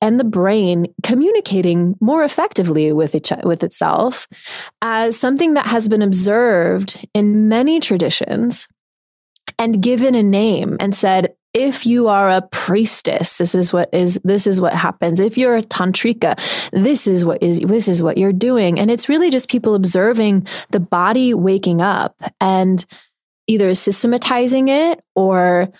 and 0.00 0.20
the 0.20 0.24
brain 0.24 0.86
communicating 1.02 1.96
more 2.00 2.22
effectively 2.22 2.92
with 2.92 3.14
each 3.14 3.32
with 3.42 3.64
itself 3.64 4.28
as 4.82 5.18
something 5.18 5.54
that 5.54 5.66
has 5.66 5.88
been 5.88 6.02
observed 6.02 7.06
in 7.12 7.48
many 7.48 7.80
traditions 7.80 8.68
and 9.58 9.82
given 9.82 10.14
a 10.14 10.22
name 10.22 10.76
and 10.80 10.94
said 10.94 11.34
if 11.54 11.86
you 11.86 12.08
are 12.08 12.28
a 12.28 12.42
priestess, 12.50 13.38
this 13.38 13.54
is 13.54 13.72
what 13.72 13.88
is 13.92 14.20
this 14.24 14.46
is 14.46 14.60
what 14.60 14.74
happens. 14.74 15.20
If 15.20 15.38
you're 15.38 15.56
a 15.56 15.62
tantrika, 15.62 16.34
this 16.72 17.06
is 17.06 17.24
what 17.24 17.42
is 17.42 17.60
this 17.60 17.86
is 17.86 18.02
what 18.02 18.18
you're 18.18 18.32
doing. 18.32 18.80
And 18.80 18.90
it's 18.90 19.08
really 19.08 19.30
just 19.30 19.48
people 19.48 19.76
observing 19.76 20.48
the 20.70 20.80
body 20.80 21.32
waking 21.32 21.80
up 21.80 22.16
and 22.40 22.84
either 23.46 23.74
systematizing 23.74 24.68
it 24.68 25.02
or 25.14 25.72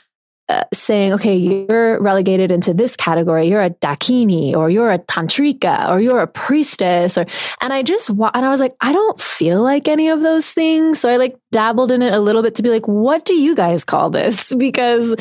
uh, 0.46 0.62
saying, 0.74 1.14
okay, 1.14 1.34
you're 1.34 1.98
relegated 2.02 2.50
into 2.50 2.74
this 2.74 2.96
category. 2.96 3.46
You're 3.46 3.62
a 3.62 3.70
dakini 3.70 4.54
or 4.54 4.68
you're 4.68 4.90
a 4.90 4.98
tantrika 4.98 5.88
or 5.88 6.00
you're 6.00 6.20
a 6.20 6.26
priestess. 6.26 7.16
Or, 7.16 7.24
and 7.62 7.72
I 7.72 7.82
just, 7.82 8.10
and 8.10 8.20
I 8.34 8.50
was 8.50 8.60
like, 8.60 8.76
I 8.80 8.92
don't 8.92 9.18
feel 9.18 9.62
like 9.62 9.88
any 9.88 10.10
of 10.10 10.20
those 10.20 10.52
things. 10.52 11.00
So 11.00 11.08
I 11.08 11.16
like 11.16 11.38
dabbled 11.50 11.90
in 11.90 12.02
it 12.02 12.12
a 12.12 12.18
little 12.18 12.42
bit 12.42 12.56
to 12.56 12.62
be 12.62 12.68
like, 12.68 12.86
what 12.86 13.24
do 13.24 13.34
you 13.34 13.54
guys 13.54 13.84
call 13.84 14.10
this? 14.10 14.54
Because 14.64 15.14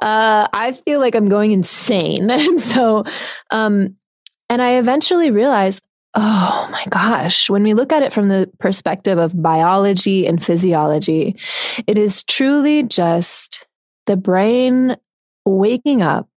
uh, 0.00 0.46
I 0.52 0.72
feel 0.72 1.00
like 1.00 1.14
I'm 1.14 1.28
going 1.28 1.52
insane. 1.52 2.30
and 2.30 2.60
so, 2.60 3.04
um, 3.50 3.96
and 4.48 4.62
I 4.62 4.72
eventually 4.72 5.30
realized, 5.30 5.85
oh 6.16 6.68
my 6.72 6.84
gosh, 6.90 7.50
when 7.50 7.62
we 7.62 7.74
look 7.74 7.92
at 7.92 8.02
it 8.02 8.12
from 8.12 8.28
the 8.28 8.50
perspective 8.58 9.18
of 9.18 9.40
biology 9.40 10.26
and 10.26 10.42
physiology, 10.42 11.36
it 11.86 11.98
is 11.98 12.22
truly 12.22 12.82
just 12.82 13.66
the 14.06 14.16
brain 14.16 14.96
waking 15.44 16.02
up, 16.02 16.28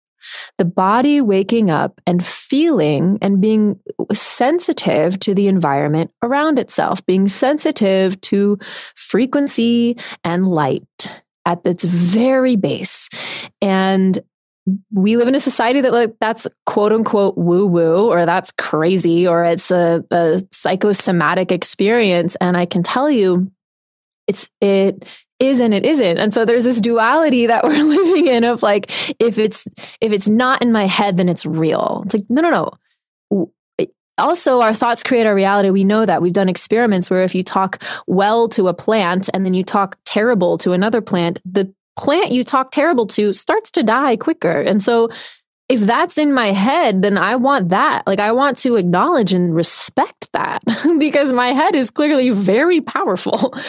the 0.59 0.65
body 0.65 1.21
waking 1.21 1.71
up 1.71 2.01
and 2.07 2.25
feeling 2.25 3.19
and 3.23 3.41
being 3.41 3.79
sensitive 4.13 5.19
to 5.21 5.35
the 5.35 5.47
environment 5.47 6.11
around 6.23 6.59
itself, 6.59 7.05
being 7.07 7.29
sensitive 7.29 8.21
to 8.23 8.59
frequency 8.97 9.97
and 10.25 10.49
light 10.49 11.23
at 11.47 11.65
its 11.65 11.85
very 11.85 12.57
base. 12.57 13.09
And 13.63 14.19
we 14.93 15.17
live 15.17 15.29
in 15.29 15.35
a 15.35 15.41
society 15.41 15.81
that 15.81 15.93
like 15.93 16.15
that's 16.21 16.47
quote 16.67 16.93
unquote 16.93 17.37
woo 17.37 17.67
woo 17.67 18.11
or 18.11 18.27
that's 18.27 18.53
crazy 18.53 19.27
or 19.27 19.45
it's 19.45 19.71
a, 19.71 20.05
a 20.11 20.43
psychosomatic 20.53 21.53
experience 21.53 22.37
and 22.37 22.57
i 22.57 22.65
can 22.65 22.83
tell 22.83 23.11
you 23.11 23.51
it's 24.27 24.49
it 24.61 25.05
is 25.41 25.61
and 25.61 25.73
it 25.73 25.85
isn't. 25.85 26.19
And 26.19 26.35
so 26.35 26.45
there's 26.45 26.65
this 26.65 26.81
duality 26.81 27.47
that 27.47 27.65
we're 27.65 27.83
living 27.83 28.27
in 28.27 28.45
of 28.45 28.63
like, 28.63 28.91
if 29.21 29.39
it's 29.39 29.67
if 30.01 30.13
it's 30.13 30.29
not 30.29 30.63
in 30.63 30.73
my 30.73 30.85
head, 30.85 31.17
then 31.17 31.29
it's 31.29 31.47
real. 31.47 32.03
It's 32.05 32.15
like, 32.15 32.25
no, 32.29 32.43
no, 32.43 32.51
no. 32.51 33.51
Also, 34.19 34.61
our 34.61 34.75
thoughts 34.75 35.05
create 35.05 35.27
our 35.27 35.35
reality. 35.35 35.71
We 35.71 35.85
know 35.85 36.05
that. 36.05 36.21
We've 36.21 36.33
done 36.33 36.49
experiments 36.49 37.09
where 37.09 37.23
if 37.23 37.37
you 37.37 37.45
talk 37.45 37.81
well 38.09 38.49
to 38.49 38.67
a 38.67 38.75
plant 38.75 39.31
and 39.33 39.47
then 39.47 39.55
you 39.55 39.63
talk 39.63 39.97
terrible 40.05 40.59
to 40.59 40.73
another 40.73 41.01
plant, 41.01 41.39
the 41.45 41.73
plant 41.99 42.31
you 42.31 42.45
talk 42.45 42.71
terrible 42.71 43.07
to 43.09 43.33
starts 43.33 43.71
to 43.73 43.83
die 43.83 44.17
quicker. 44.17 44.61
And 44.61 44.83
so 44.83 45.11
if 45.69 45.81
that's 45.81 46.17
in 46.17 46.33
my 46.33 46.47
head, 46.47 47.03
then 47.03 47.19
I 47.19 47.37
want 47.37 47.69
that. 47.71 48.07
Like, 48.07 48.21
I 48.21 48.33
want 48.33 48.57
to 48.59 48.77
acknowledge 48.77 49.35
and 49.35 49.55
respect 49.55 50.33
that 50.33 50.63
because 50.99 51.33
my 51.33 51.49
head 51.49 51.75
is 51.75 51.91
clearly 51.91 52.31
very 52.31 52.81
powerful. 52.81 53.55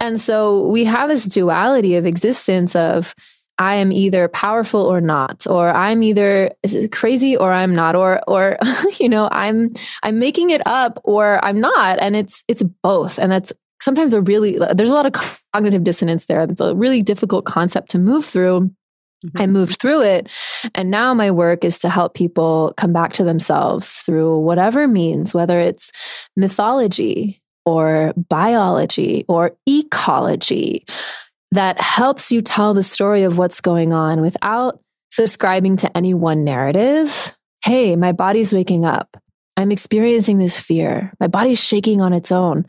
And 0.00 0.20
so 0.20 0.68
we 0.68 0.84
have 0.84 1.08
this 1.08 1.24
duality 1.24 1.96
of 1.96 2.06
existence 2.06 2.76
of, 2.76 3.16
I 3.58 3.74
am 3.74 3.90
either 3.90 4.28
powerful 4.28 4.82
or 4.82 5.00
not, 5.00 5.44
or 5.48 5.70
I'm 5.70 6.04
either 6.04 6.52
crazy 6.92 7.36
or 7.36 7.52
I'm 7.52 7.74
not, 7.74 7.96
or 7.96 8.20
or 8.28 8.56
you 9.00 9.08
know 9.08 9.28
I'm 9.32 9.72
I'm 10.04 10.20
making 10.20 10.50
it 10.50 10.62
up 10.66 11.00
or 11.02 11.44
I'm 11.44 11.60
not, 11.60 11.98
and 12.00 12.14
it's 12.14 12.44
it's 12.46 12.62
both, 12.62 13.18
and 13.18 13.32
that's 13.32 13.52
sometimes 13.80 14.14
a 14.14 14.20
really 14.20 14.58
there's 14.74 14.90
a 14.90 14.94
lot 14.94 15.06
of 15.06 15.12
cognitive 15.52 15.84
dissonance 15.84 16.26
there. 16.26 16.46
That's 16.46 16.60
a 16.60 16.74
really 16.74 17.02
difficult 17.02 17.44
concept 17.44 17.90
to 17.90 17.98
move 17.98 18.24
through. 18.24 18.70
Mm-hmm. 19.24 19.40
I 19.40 19.46
moved 19.46 19.80
through 19.80 20.02
it. 20.02 20.32
And 20.74 20.90
now 20.90 21.12
my 21.12 21.30
work 21.30 21.64
is 21.64 21.80
to 21.80 21.88
help 21.88 22.14
people 22.14 22.72
come 22.76 22.92
back 22.92 23.14
to 23.14 23.24
themselves 23.24 23.98
through 23.98 24.38
whatever 24.40 24.86
means, 24.86 25.34
whether 25.34 25.58
it's 25.58 25.90
mythology 26.36 27.42
or 27.66 28.12
biology 28.28 29.24
or 29.28 29.56
ecology 29.68 30.84
that 31.52 31.80
helps 31.80 32.30
you 32.30 32.40
tell 32.40 32.74
the 32.74 32.82
story 32.82 33.22
of 33.22 33.38
what's 33.38 33.60
going 33.60 33.92
on 33.92 34.20
without 34.20 34.80
subscribing 35.10 35.76
to 35.78 35.96
any 35.96 36.14
one 36.14 36.44
narrative. 36.44 37.34
Hey, 37.64 37.96
my 37.96 38.12
body's 38.12 38.52
waking 38.52 38.84
up. 38.84 39.16
I'm 39.58 39.72
experiencing 39.72 40.38
this 40.38 40.58
fear. 40.58 41.12
My 41.18 41.26
body's 41.26 41.62
shaking 41.62 42.00
on 42.00 42.12
its 42.12 42.30
own. 42.30 42.64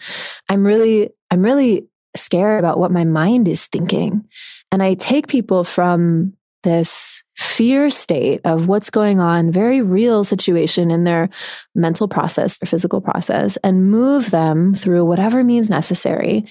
I'm 0.49 0.65
really, 0.65 1.11
I'm 1.29 1.43
really 1.43 1.87
scared 2.15 2.57
about 2.57 2.79
what 2.79 2.91
my 2.91 3.05
mind 3.05 3.47
is 3.47 3.67
thinking. 3.67 4.25
And 4.71 4.81
I 4.81 4.95
take 4.95 5.27
people 5.27 5.63
from 5.63 6.33
this 6.63 7.23
fear 7.37 7.91
state 7.91 8.41
of 8.43 8.67
what's 8.67 8.89
going 8.89 9.19
on, 9.19 9.51
very 9.51 9.81
real 9.81 10.23
situation 10.23 10.89
in 10.89 11.03
their 11.03 11.29
mental 11.75 12.07
process, 12.07 12.57
their 12.57 12.67
physical 12.67 13.01
process, 13.01 13.55
and 13.57 13.91
move 13.91 14.31
them 14.31 14.73
through 14.73 15.05
whatever 15.05 15.43
means 15.43 15.69
necessary 15.69 16.45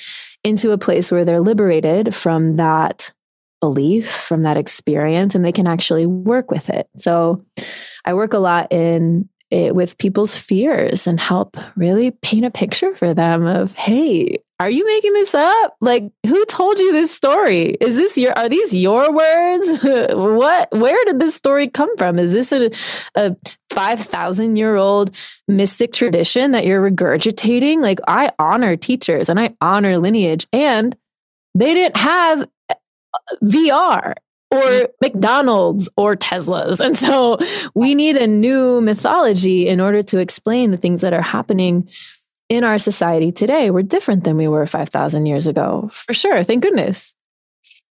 into 0.45 0.71
a 0.71 0.79
place 0.79 1.11
where 1.11 1.25
they're 1.25 1.41
liberated 1.41 2.15
from 2.15 2.57
that 2.57 3.13
belief, 3.61 4.09
from 4.09 4.43
that 4.43 4.57
experience, 4.57 5.35
and 5.35 5.45
they 5.45 5.51
can 5.51 5.67
actually 5.67 6.07
work 6.07 6.49
with 6.49 6.71
it. 6.71 6.89
So 6.97 7.45
I 8.05 8.15
work 8.15 8.35
a 8.35 8.39
lot 8.39 8.73
in 8.73 9.29
it 9.51 9.75
with 9.75 9.99
people's 9.99 10.37
fears 10.37 11.07
and 11.07 11.19
help 11.19 11.57
really 11.77 12.11
paint 12.11 12.45
a 12.45 12.51
picture 12.51 12.95
for 12.95 13.15
them 13.15 13.47
of, 13.47 13.75
hey, 13.75 14.37
are 14.61 14.71
you 14.71 14.85
making 14.85 15.13
this 15.13 15.35
up? 15.35 15.77
Like, 15.81 16.11
who 16.27 16.45
told 16.47 16.79
you 16.79 16.93
this 16.93 17.15
story? 17.15 17.77
Is 17.81 17.97
this 17.97 18.19
your, 18.19 18.37
are 18.37 18.49
these 18.49 18.75
your 18.75 19.13
words? 19.13 19.83
what, 19.83 20.69
where 20.73 21.05
did 21.05 21.21
this 21.21 21.35
story 21.35 21.69
come 21.69 21.97
from? 21.97 22.19
Is 22.19 22.33
this 22.33 22.53
a, 22.53 22.71
a 23.15 23.37
5,000 23.71 24.57
year 24.57 24.75
old 24.75 25.15
mystic 25.47 25.93
tradition 25.93 26.51
that 26.53 26.67
you're 26.67 26.91
regurgitating? 26.91 27.83
Like, 27.83 28.01
I 28.09 28.31
honor 28.39 28.75
teachers 28.77 29.29
and 29.29 29.39
I 29.39 29.55
honor 29.61 29.97
lineage, 29.99 30.47
and 30.53 30.97
they 31.55 31.75
didn't 31.75 31.97
have 31.97 32.49
VR 33.43 34.15
or. 34.51 34.89
McDonald's 35.01 35.89
or 35.97 36.17
Teslas. 36.17 36.81
And 36.81 36.97
so 36.97 37.39
we 37.75 37.95
need 37.95 38.17
a 38.17 38.27
new 38.27 38.81
mythology 38.81 39.69
in 39.69 39.81
order 39.81 40.03
to 40.05 40.19
explain 40.19 40.71
the 40.71 40.77
things 40.77 41.01
that 41.03 41.13
are 41.13 41.23
happening 41.23 41.89
in 42.49 42.65
our 42.65 42.79
society 42.79 43.31
today. 43.31 43.71
We're 43.71 43.83
different 43.83 44.25
than 44.25 44.37
we 44.37 44.49
were 44.49 44.65
5,000 44.67 45.27
years 45.27 45.47
ago, 45.47 45.89
for 45.93 46.15
sure. 46.15 46.43
Thank 46.45 46.63
goodness. 46.63 47.15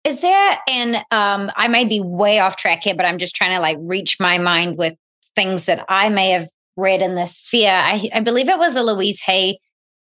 Is 0.04 0.22
there, 0.22 0.60
and 0.68 0.98
um, 1.12 1.50
I 1.56 1.70
may 1.70 1.86
be 1.86 2.02
way 2.02 2.40
off 2.40 2.58
track 2.58 2.84
here, 2.84 2.96
but 2.96 3.06
I'm 3.06 3.18
just 3.18 3.36
trying 3.36 3.54
to 3.54 3.60
like 3.60 3.78
reach 3.80 4.20
my 4.20 4.38
mind 4.38 4.78
with 4.78 4.96
things 5.36 5.66
that 5.66 5.86
I 5.88 6.10
may 6.10 6.32
have 6.32 6.50
read 6.76 7.02
in 7.02 7.16
this 7.16 7.38
sphere. 7.38 7.72
I, 7.72 8.10
I 8.14 8.20
believe 8.20 8.50
it 8.50 8.58
was 8.58 8.76
a 8.76 8.84
Louise 8.84 9.22
Hay 9.22 9.60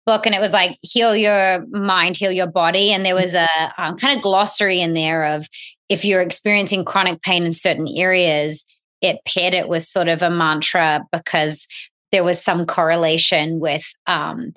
book 0.05 0.25
and 0.25 0.35
it 0.35 0.41
was 0.41 0.53
like 0.53 0.77
heal 0.81 1.15
your 1.15 1.65
mind 1.67 2.15
heal 2.15 2.31
your 2.31 2.47
body. 2.47 2.91
And 2.91 3.05
there 3.05 3.15
was 3.15 3.33
a 3.33 3.47
um, 3.77 3.97
kind 3.97 4.15
of 4.15 4.23
glossary 4.23 4.81
in 4.81 4.93
there 4.93 5.25
of 5.25 5.47
if 5.89 6.05
you're 6.05 6.21
experiencing 6.21 6.85
chronic 6.85 7.21
pain 7.21 7.43
in 7.43 7.51
certain 7.51 7.87
areas 7.87 8.65
it 9.01 9.19
paired 9.25 9.53
it 9.53 9.67
with 9.67 9.83
sort 9.83 10.07
of 10.07 10.21
a 10.21 10.29
mantra 10.29 11.05
because 11.11 11.67
there 12.11 12.23
was 12.23 12.43
some 12.43 12.65
correlation 12.65 13.59
with 13.59 13.85
um, 14.07 14.53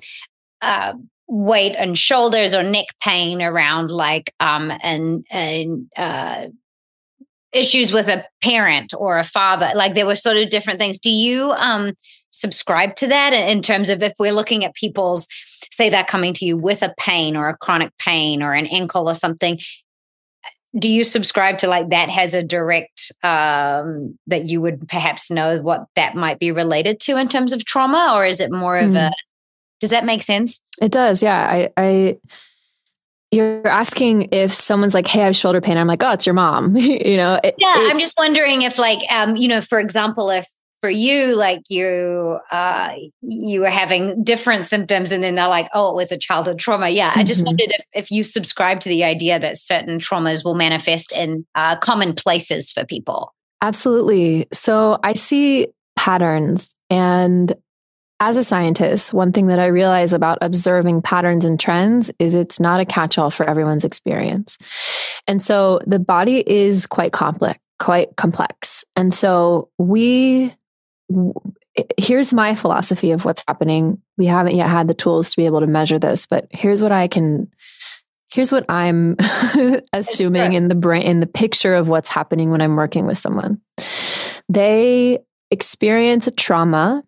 uh, 0.62 0.94
weight 1.26 1.74
and 1.76 1.98
shoulders 1.98 2.54
or 2.54 2.62
neck 2.62 2.86
pain 3.02 3.42
around 3.42 3.90
like 3.90 4.32
um, 4.40 4.72
and 4.82 5.26
and 5.30 5.88
uh, 5.96 6.46
issues 7.52 7.92
with 7.92 8.08
a 8.08 8.24
parent 8.42 8.94
or 8.96 9.18
a 9.18 9.24
father. 9.24 9.70
Like 9.74 9.94
there 9.94 10.06
were 10.06 10.16
sort 10.16 10.36
of 10.36 10.50
different 10.50 10.78
things. 10.78 10.98
Do 10.98 11.10
you 11.10 11.50
um 11.52 11.92
subscribe 12.30 12.94
to 12.96 13.06
that 13.06 13.32
in 13.32 13.62
terms 13.62 13.90
of 13.90 14.02
if 14.02 14.12
we're 14.18 14.32
looking 14.32 14.64
at 14.64 14.74
people's 14.74 15.26
say 15.70 15.90
that 15.90 16.06
coming 16.06 16.32
to 16.34 16.44
you 16.44 16.56
with 16.56 16.82
a 16.82 16.94
pain 16.98 17.36
or 17.36 17.48
a 17.48 17.56
chronic 17.56 17.90
pain 17.98 18.42
or 18.42 18.52
an 18.52 18.66
ankle 18.66 19.08
or 19.08 19.14
something 19.14 19.58
do 20.78 20.90
you 20.90 21.02
subscribe 21.02 21.56
to 21.58 21.66
like 21.66 21.88
that 21.88 22.10
has 22.10 22.34
a 22.34 22.42
direct 22.42 23.12
um 23.22 24.18
that 24.26 24.48
you 24.48 24.60
would 24.60 24.86
perhaps 24.88 25.30
know 25.30 25.60
what 25.62 25.86
that 25.96 26.14
might 26.14 26.38
be 26.38 26.52
related 26.52 27.00
to 27.00 27.16
in 27.16 27.28
terms 27.28 27.52
of 27.52 27.64
trauma 27.64 28.12
or 28.14 28.26
is 28.26 28.40
it 28.40 28.52
more 28.52 28.76
of 28.76 28.90
mm. 28.90 29.08
a 29.08 29.12
does 29.80 29.90
that 29.90 30.04
make 30.04 30.22
sense 30.22 30.60
it 30.82 30.92
does 30.92 31.22
yeah 31.22 31.46
i 31.50 31.70
i 31.76 32.18
you're 33.30 33.66
asking 33.68 34.30
if 34.32 34.52
someone's 34.52 34.94
like, 34.94 35.06
"Hey, 35.06 35.22
I 35.22 35.26
have 35.26 35.36
shoulder 35.36 35.60
pain." 35.60 35.76
I'm 35.76 35.86
like, 35.86 36.02
"Oh, 36.02 36.12
it's 36.12 36.26
your 36.26 36.34
mom." 36.34 36.76
you 36.76 37.16
know. 37.16 37.38
It, 37.44 37.56
yeah, 37.58 37.74
I'm 37.76 37.98
just 37.98 38.14
wondering 38.18 38.62
if, 38.62 38.78
like, 38.78 39.00
um, 39.12 39.36
you 39.36 39.48
know, 39.48 39.60
for 39.60 39.78
example, 39.78 40.30
if 40.30 40.48
for 40.80 40.90
you 40.90 41.34
like 41.34 41.62
you 41.68 42.38
uh 42.50 42.92
you 43.22 43.60
were 43.60 43.70
having 43.70 44.22
different 44.22 44.64
symptoms 44.64 45.12
and 45.12 45.22
then 45.22 45.34
they're 45.34 45.48
like 45.48 45.68
oh 45.74 45.90
it 45.90 45.94
was 45.94 46.12
a 46.12 46.18
childhood 46.18 46.58
trauma 46.58 46.88
yeah 46.88 47.10
mm-hmm. 47.10 47.20
i 47.20 47.24
just 47.24 47.40
mm-hmm. 47.40 47.46
wondered 47.48 47.70
if, 47.70 47.86
if 47.94 48.10
you 48.10 48.22
subscribe 48.22 48.80
to 48.80 48.88
the 48.88 49.04
idea 49.04 49.38
that 49.38 49.56
certain 49.56 49.98
traumas 49.98 50.44
will 50.44 50.54
manifest 50.54 51.12
in 51.12 51.44
uh, 51.54 51.76
common 51.76 52.14
places 52.14 52.70
for 52.70 52.84
people 52.84 53.34
absolutely 53.62 54.46
so 54.52 54.98
i 55.02 55.12
see 55.12 55.66
patterns 55.96 56.74
and 56.90 57.54
as 58.20 58.36
a 58.36 58.42
scientist, 58.42 59.14
one 59.14 59.30
thing 59.30 59.46
that 59.46 59.60
I 59.60 59.66
realize 59.66 60.12
about 60.12 60.38
observing 60.40 61.02
patterns 61.02 61.44
and 61.44 61.58
trends 61.58 62.10
is 62.18 62.34
it's 62.34 62.58
not 62.58 62.80
a 62.80 62.84
catch 62.84 63.16
all 63.16 63.30
for 63.30 63.48
everyone's 63.48 63.84
experience. 63.84 64.58
And 65.28 65.40
so 65.40 65.78
the 65.86 66.00
body 66.00 66.42
is 66.44 66.84
quite 66.86 67.12
complex, 67.12 67.60
quite 67.78 68.16
complex. 68.16 68.84
And 68.96 69.14
so 69.14 69.70
we 69.78 70.52
here's 71.96 72.34
my 72.34 72.54
philosophy 72.54 73.12
of 73.12 73.24
what's 73.24 73.44
happening. 73.46 74.00
We 74.16 74.26
haven't 74.26 74.56
yet 74.56 74.68
had 74.68 74.88
the 74.88 74.94
tools 74.94 75.30
to 75.30 75.36
be 75.36 75.46
able 75.46 75.60
to 75.60 75.66
measure 75.66 75.98
this, 75.98 76.26
but 76.26 76.46
here's 76.50 76.82
what 76.82 76.92
I 76.92 77.08
can 77.08 77.50
here's 78.30 78.52
what 78.52 78.66
I'm 78.68 79.16
assuming 79.92 80.52
in 80.52 80.68
the 80.68 80.74
brain 80.74 81.02
in 81.02 81.20
the 81.20 81.26
picture 81.26 81.74
of 81.74 81.88
what's 81.88 82.10
happening 82.10 82.50
when 82.50 82.60
I'm 82.60 82.76
working 82.76 83.06
with 83.06 83.18
someone. 83.18 83.60
They 84.48 85.20
experience 85.50 86.26
a 86.26 86.30
trauma, 86.30 87.02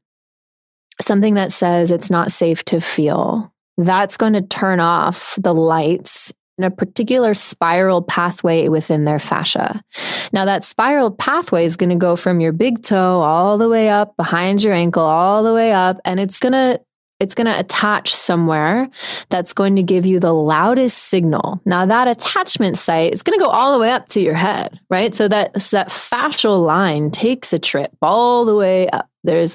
something 1.00 1.34
that 1.34 1.52
says 1.52 1.90
it's 1.90 2.10
not 2.10 2.32
safe 2.32 2.64
to 2.66 2.80
feel. 2.80 3.52
That's 3.76 4.16
going 4.16 4.34
to 4.34 4.42
turn 4.42 4.80
off 4.80 5.36
the 5.40 5.54
lights 5.54 6.32
in 6.58 6.64
a 6.64 6.70
particular 6.70 7.32
spiral 7.32 8.02
pathway 8.02 8.68
within 8.68 9.04
their 9.04 9.18
fascia. 9.18 9.82
Now, 10.32 10.44
that 10.44 10.64
spiral 10.64 11.10
pathway 11.10 11.64
is 11.64 11.76
going 11.76 11.90
to 11.90 11.96
go 11.96 12.16
from 12.16 12.40
your 12.40 12.52
big 12.52 12.82
toe 12.82 13.20
all 13.20 13.58
the 13.58 13.68
way 13.68 13.88
up 13.88 14.16
behind 14.16 14.62
your 14.62 14.74
ankle, 14.74 15.02
all 15.02 15.42
the 15.42 15.54
way 15.54 15.72
up, 15.72 15.98
and 16.04 16.20
it's 16.20 16.38
going 16.38 16.52
to 16.52 16.80
it's 17.20 17.34
going 17.34 17.46
to 17.46 17.58
attach 17.58 18.14
somewhere 18.14 18.88
that's 19.28 19.52
going 19.52 19.76
to 19.76 19.82
give 19.82 20.06
you 20.06 20.18
the 20.18 20.32
loudest 20.32 20.96
signal. 20.96 21.60
Now 21.66 21.84
that 21.84 22.08
attachment 22.08 22.78
site 22.78 23.12
is 23.12 23.22
going 23.22 23.38
to 23.38 23.44
go 23.44 23.50
all 23.50 23.74
the 23.74 23.78
way 23.78 23.90
up 23.90 24.08
to 24.08 24.20
your 24.20 24.34
head, 24.34 24.80
right? 24.88 25.14
So 25.14 25.28
that 25.28 25.60
so 25.60 25.76
that 25.76 25.88
fascial 25.88 26.64
line 26.64 27.10
takes 27.10 27.52
a 27.52 27.58
trip 27.58 27.94
all 28.00 28.46
the 28.46 28.56
way 28.56 28.88
up. 28.88 29.08
There's 29.22 29.54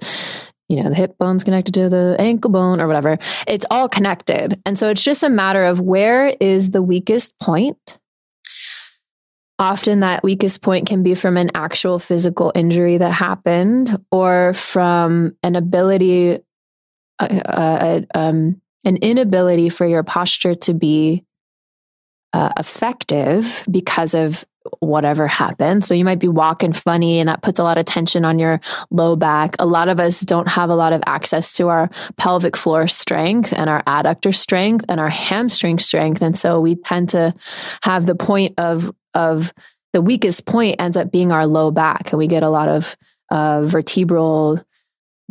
you 0.67 0.81
know, 0.81 0.89
the 0.89 0.95
hip 0.95 1.17
bone's 1.19 1.43
connected 1.43 1.73
to 1.75 1.89
the 1.89 2.15
ankle 2.19 2.49
bone 2.49 2.81
or 2.81 2.87
whatever. 2.87 3.19
It's 3.47 3.65
all 3.69 3.87
connected. 3.87 4.59
And 4.65 4.77
so 4.77 4.89
it's 4.89 5.03
just 5.03 5.21
a 5.21 5.29
matter 5.29 5.63
of 5.63 5.79
where 5.79 6.35
is 6.39 6.71
the 6.71 6.81
weakest 6.81 7.37
point. 7.39 7.97
Often 9.57 10.01
that 10.01 10.23
weakest 10.23 10.61
point 10.61 10.87
can 10.87 11.01
be 11.01 11.15
from 11.15 11.37
an 11.37 11.51
actual 11.55 11.97
physical 11.97 12.51
injury 12.53 12.97
that 12.97 13.11
happened 13.11 14.03
or 14.11 14.53
from 14.53 15.37
an 15.43 15.55
ability, 15.55 16.39
uh, 17.19 17.41
uh, 17.45 18.01
um, 18.13 18.61
an 18.83 18.97
inability 18.97 19.69
for 19.69 19.85
your 19.85 20.03
posture 20.03 20.55
to 20.55 20.73
be 20.73 21.23
uh, 22.33 22.51
effective 22.59 23.63
because 23.71 24.13
of 24.13 24.43
whatever 24.79 25.27
happened. 25.27 25.85
So 25.85 25.93
you 25.93 26.03
might 26.03 26.19
be 26.19 26.27
walking 26.27 26.73
funny 26.73 27.19
and 27.19 27.29
that 27.29 27.41
puts 27.41 27.59
a 27.59 27.63
lot 27.63 27.77
of 27.77 27.85
tension 27.85 28.25
on 28.25 28.39
your 28.39 28.59
low 28.89 29.15
back. 29.15 29.55
A 29.59 29.65
lot 29.65 29.89
of 29.89 29.99
us 29.99 30.21
don't 30.21 30.47
have 30.47 30.69
a 30.69 30.75
lot 30.75 30.91
of 30.91 31.01
access 31.05 31.55
to 31.57 31.69
our 31.69 31.89
pelvic 32.17 32.57
floor 32.57 32.87
strength 32.87 33.53
and 33.53 33.69
our 33.69 33.83
adductor 33.83 34.33
strength 34.33 34.83
and 34.89 34.99
our 34.99 35.09
hamstring 35.09 35.79
strength. 35.79 36.21
And 36.21 36.37
so 36.37 36.59
we 36.59 36.75
tend 36.75 37.09
to 37.09 37.33
have 37.83 38.05
the 38.05 38.15
point 38.15 38.55
of, 38.57 38.91
of 39.15 39.53
the 39.93 40.01
weakest 40.01 40.45
point 40.45 40.75
ends 40.79 40.97
up 40.97 41.11
being 41.11 41.31
our 41.31 41.47
low 41.47 41.71
back. 41.71 42.11
And 42.11 42.19
we 42.19 42.27
get 42.27 42.43
a 42.43 42.49
lot 42.49 42.69
of 42.69 42.95
uh, 43.31 43.63
vertebral 43.63 44.61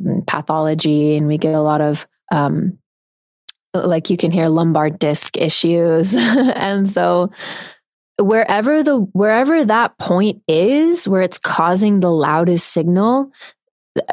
mm, 0.01 0.27
pathology 0.27 1.17
and 1.17 1.27
we 1.27 1.39
get 1.39 1.55
a 1.55 1.61
lot 1.61 1.81
of, 1.81 2.07
um, 2.33 2.79
like 3.75 4.11
you 4.11 4.17
can 4.17 4.31
hear 4.31 4.49
lumbar 4.49 4.91
disc 4.91 5.37
issues. 5.37 6.17
and 6.17 6.89
so 6.89 7.31
wherever 8.19 8.83
the 8.83 8.97
wherever 9.13 9.65
that 9.65 9.99
point 9.99 10.41
is 10.47 11.09
where 11.09 11.23
it's 11.23 11.39
causing 11.39 12.01
the 12.01 12.11
loudest 12.11 12.69
signal 12.73 13.33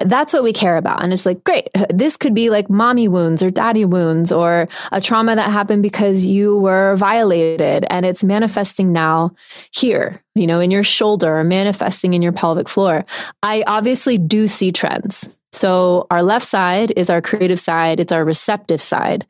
that's 0.05 0.33
what 0.33 0.43
we 0.43 0.53
care 0.53 0.77
about. 0.77 1.03
And 1.03 1.11
it's 1.11 1.25
like, 1.25 1.43
great, 1.43 1.69
this 1.89 2.17
could 2.17 2.33
be 2.33 2.49
like 2.49 2.69
mommy 2.69 3.07
wounds 3.07 3.41
or 3.41 3.49
daddy 3.49 3.85
wounds 3.85 4.31
or 4.31 4.67
a 4.91 5.01
trauma 5.01 5.35
that 5.35 5.51
happened 5.51 5.81
because 5.81 6.25
you 6.25 6.57
were 6.57 6.95
violated 6.95 7.85
and 7.89 8.05
it's 8.05 8.23
manifesting 8.23 8.91
now 8.91 9.31
here, 9.73 10.21
you 10.35 10.45
know, 10.45 10.59
in 10.59 10.71
your 10.71 10.83
shoulder 10.83 11.43
manifesting 11.43 12.13
in 12.13 12.21
your 12.21 12.31
pelvic 12.31 12.69
floor. 12.69 13.05
I 13.41 13.63
obviously 13.65 14.17
do 14.17 14.47
see 14.47 14.71
trends. 14.71 15.37
So, 15.53 16.07
our 16.09 16.23
left 16.23 16.45
side 16.45 16.93
is 16.95 17.09
our 17.09 17.21
creative 17.21 17.59
side, 17.59 17.99
it's 17.99 18.13
our 18.13 18.23
receptive 18.23 18.81
side. 18.81 19.25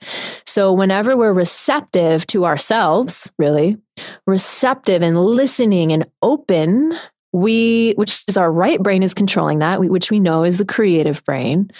So, 0.45 0.71
whenever 0.71 1.17
we're 1.17 1.33
receptive 1.33 2.27
to 2.27 2.45
ourselves, 2.45 3.31
really, 3.39 3.77
receptive 4.27 5.01
and 5.01 5.19
listening 5.19 5.91
and 5.91 6.05
open 6.21 6.95
we 7.33 7.93
which 7.93 8.23
is 8.27 8.37
our 8.37 8.51
right 8.51 8.81
brain 8.81 9.03
is 9.03 9.13
controlling 9.13 9.59
that 9.59 9.79
which 9.79 10.11
we 10.11 10.19
know 10.19 10.43
is 10.43 10.57
the 10.57 10.65
creative 10.65 11.23
brain. 11.23 11.71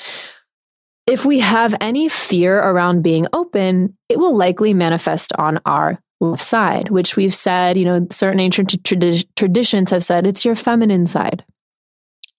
If 1.08 1.26
we 1.26 1.40
have 1.40 1.76
any 1.82 2.08
fear 2.08 2.58
around 2.58 3.04
being 3.04 3.28
open 3.34 3.98
it 4.10 4.20
will 4.20 4.36
likely 4.36 4.74
manifest 4.74 5.34
on 5.38 5.60
our 5.66 6.00
left 6.20 6.44
side 6.44 6.90
which 6.90 7.18
we've 7.18 7.34
said 7.34 7.78
you 7.78 7.86
know 7.86 8.08
certain 8.12 8.40
ancient 8.40 8.70
tradi- 8.84 9.28
traditions 9.36 9.90
have 9.90 10.04
said 10.04 10.26
it's 10.26 10.46
your 10.46 10.56
feminine 10.56 11.06
side. 11.06 11.44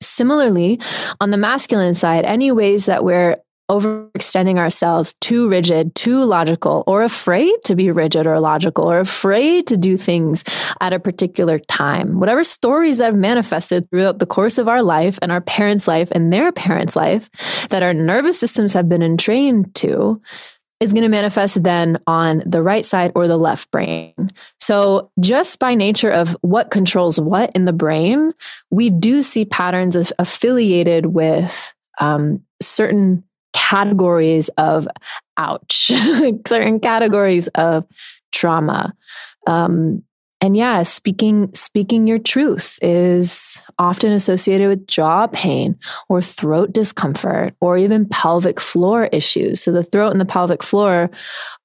Similarly, 0.01 0.81
on 1.21 1.31
the 1.31 1.37
masculine 1.37 1.95
side, 1.95 2.25
any 2.25 2.51
ways 2.51 2.87
that 2.87 3.05
we're 3.05 3.37
overextending 3.73 4.59
ourselves 4.59 5.15
too 5.21 5.49
rigid, 5.49 5.95
too 5.95 6.25
logical, 6.25 6.85
or 6.87 7.03
afraid 7.03 7.55
to 7.65 7.75
be 7.75 7.91
rigid 7.91 8.27
or 8.27 8.39
logical, 8.39 8.91
or 8.91 9.01
afraid 9.01 9.67
to 9.67 9.77
do 9.77 9.97
things 9.97 10.45
at 10.81 10.93
a 10.93 11.01
particular 11.01 11.59
time. 11.59 12.21
Whatever 12.21 12.45
stories 12.45 12.99
that 12.99 13.07
have 13.07 13.17
manifested 13.17 13.89
throughout 13.91 14.19
the 14.19 14.27
course 14.27 14.59
of 14.59 14.69
our 14.69 14.83
life 14.83 15.19
and 15.23 15.33
our 15.33 15.41
parents' 15.41 15.89
life 15.89 16.11
and 16.11 16.33
their 16.33 16.53
parents' 16.53 16.97
life 16.97 17.31
that 17.69 17.83
our 17.83 17.95
nervous 17.95 18.39
systems 18.39 18.73
have 18.75 18.89
been 18.89 19.03
entrained 19.03 19.75
to 19.77 20.21
is 20.81 20.93
going 20.93 21.05
to 21.05 21.09
manifest 21.09 21.63
then 21.63 21.97
on 22.09 22.43
the 22.45 22.61
right 22.61 22.85
side 22.85 23.13
or 23.15 23.29
the 23.29 23.37
left 23.37 23.71
brain. 23.71 24.15
So, 24.59 25.11
just 25.21 25.61
by 25.61 25.77
nature 25.77 26.11
of 26.11 26.37
what 26.41 26.73
controls 26.73 27.21
what 27.21 27.53
in 27.55 27.65
the 27.65 27.73
brain, 27.73 28.33
we 28.71 28.91
do 28.91 29.23
see 29.23 29.45
patterns 29.45 30.13
affiliated 30.19 31.07
with 31.07 31.73
um, 32.01 32.43
certain 32.61 33.23
categories 33.53 34.49
of 34.59 34.87
ouch, 35.37 35.87
certain 36.47 36.81
categories 36.81 37.49
of 37.49 37.85
trauma. 38.33 38.95
Um, 39.47 40.03
and 40.43 40.57
yeah, 40.57 40.83
speaking 40.83 41.55
speaking 41.55 42.09
your 42.09 42.19
truth 42.19 42.77
is 42.83 43.63
often 43.79 44.11
associated 44.11 44.67
with 44.67 44.89
jaw 44.89 45.29
pain 45.29 45.79
or 46.09 46.21
throat 46.21 46.73
discomfort 46.73 47.55
or 47.61 47.79
even 47.79 48.09
pelvic 48.09 48.59
floor 48.59 49.09
issues. 49.13 49.63
So 49.63 49.71
the 49.71 49.85
throat 49.85 50.11
and 50.11 50.21
the 50.21 50.25
pelvic 50.25 50.65
floor 50.65 51.11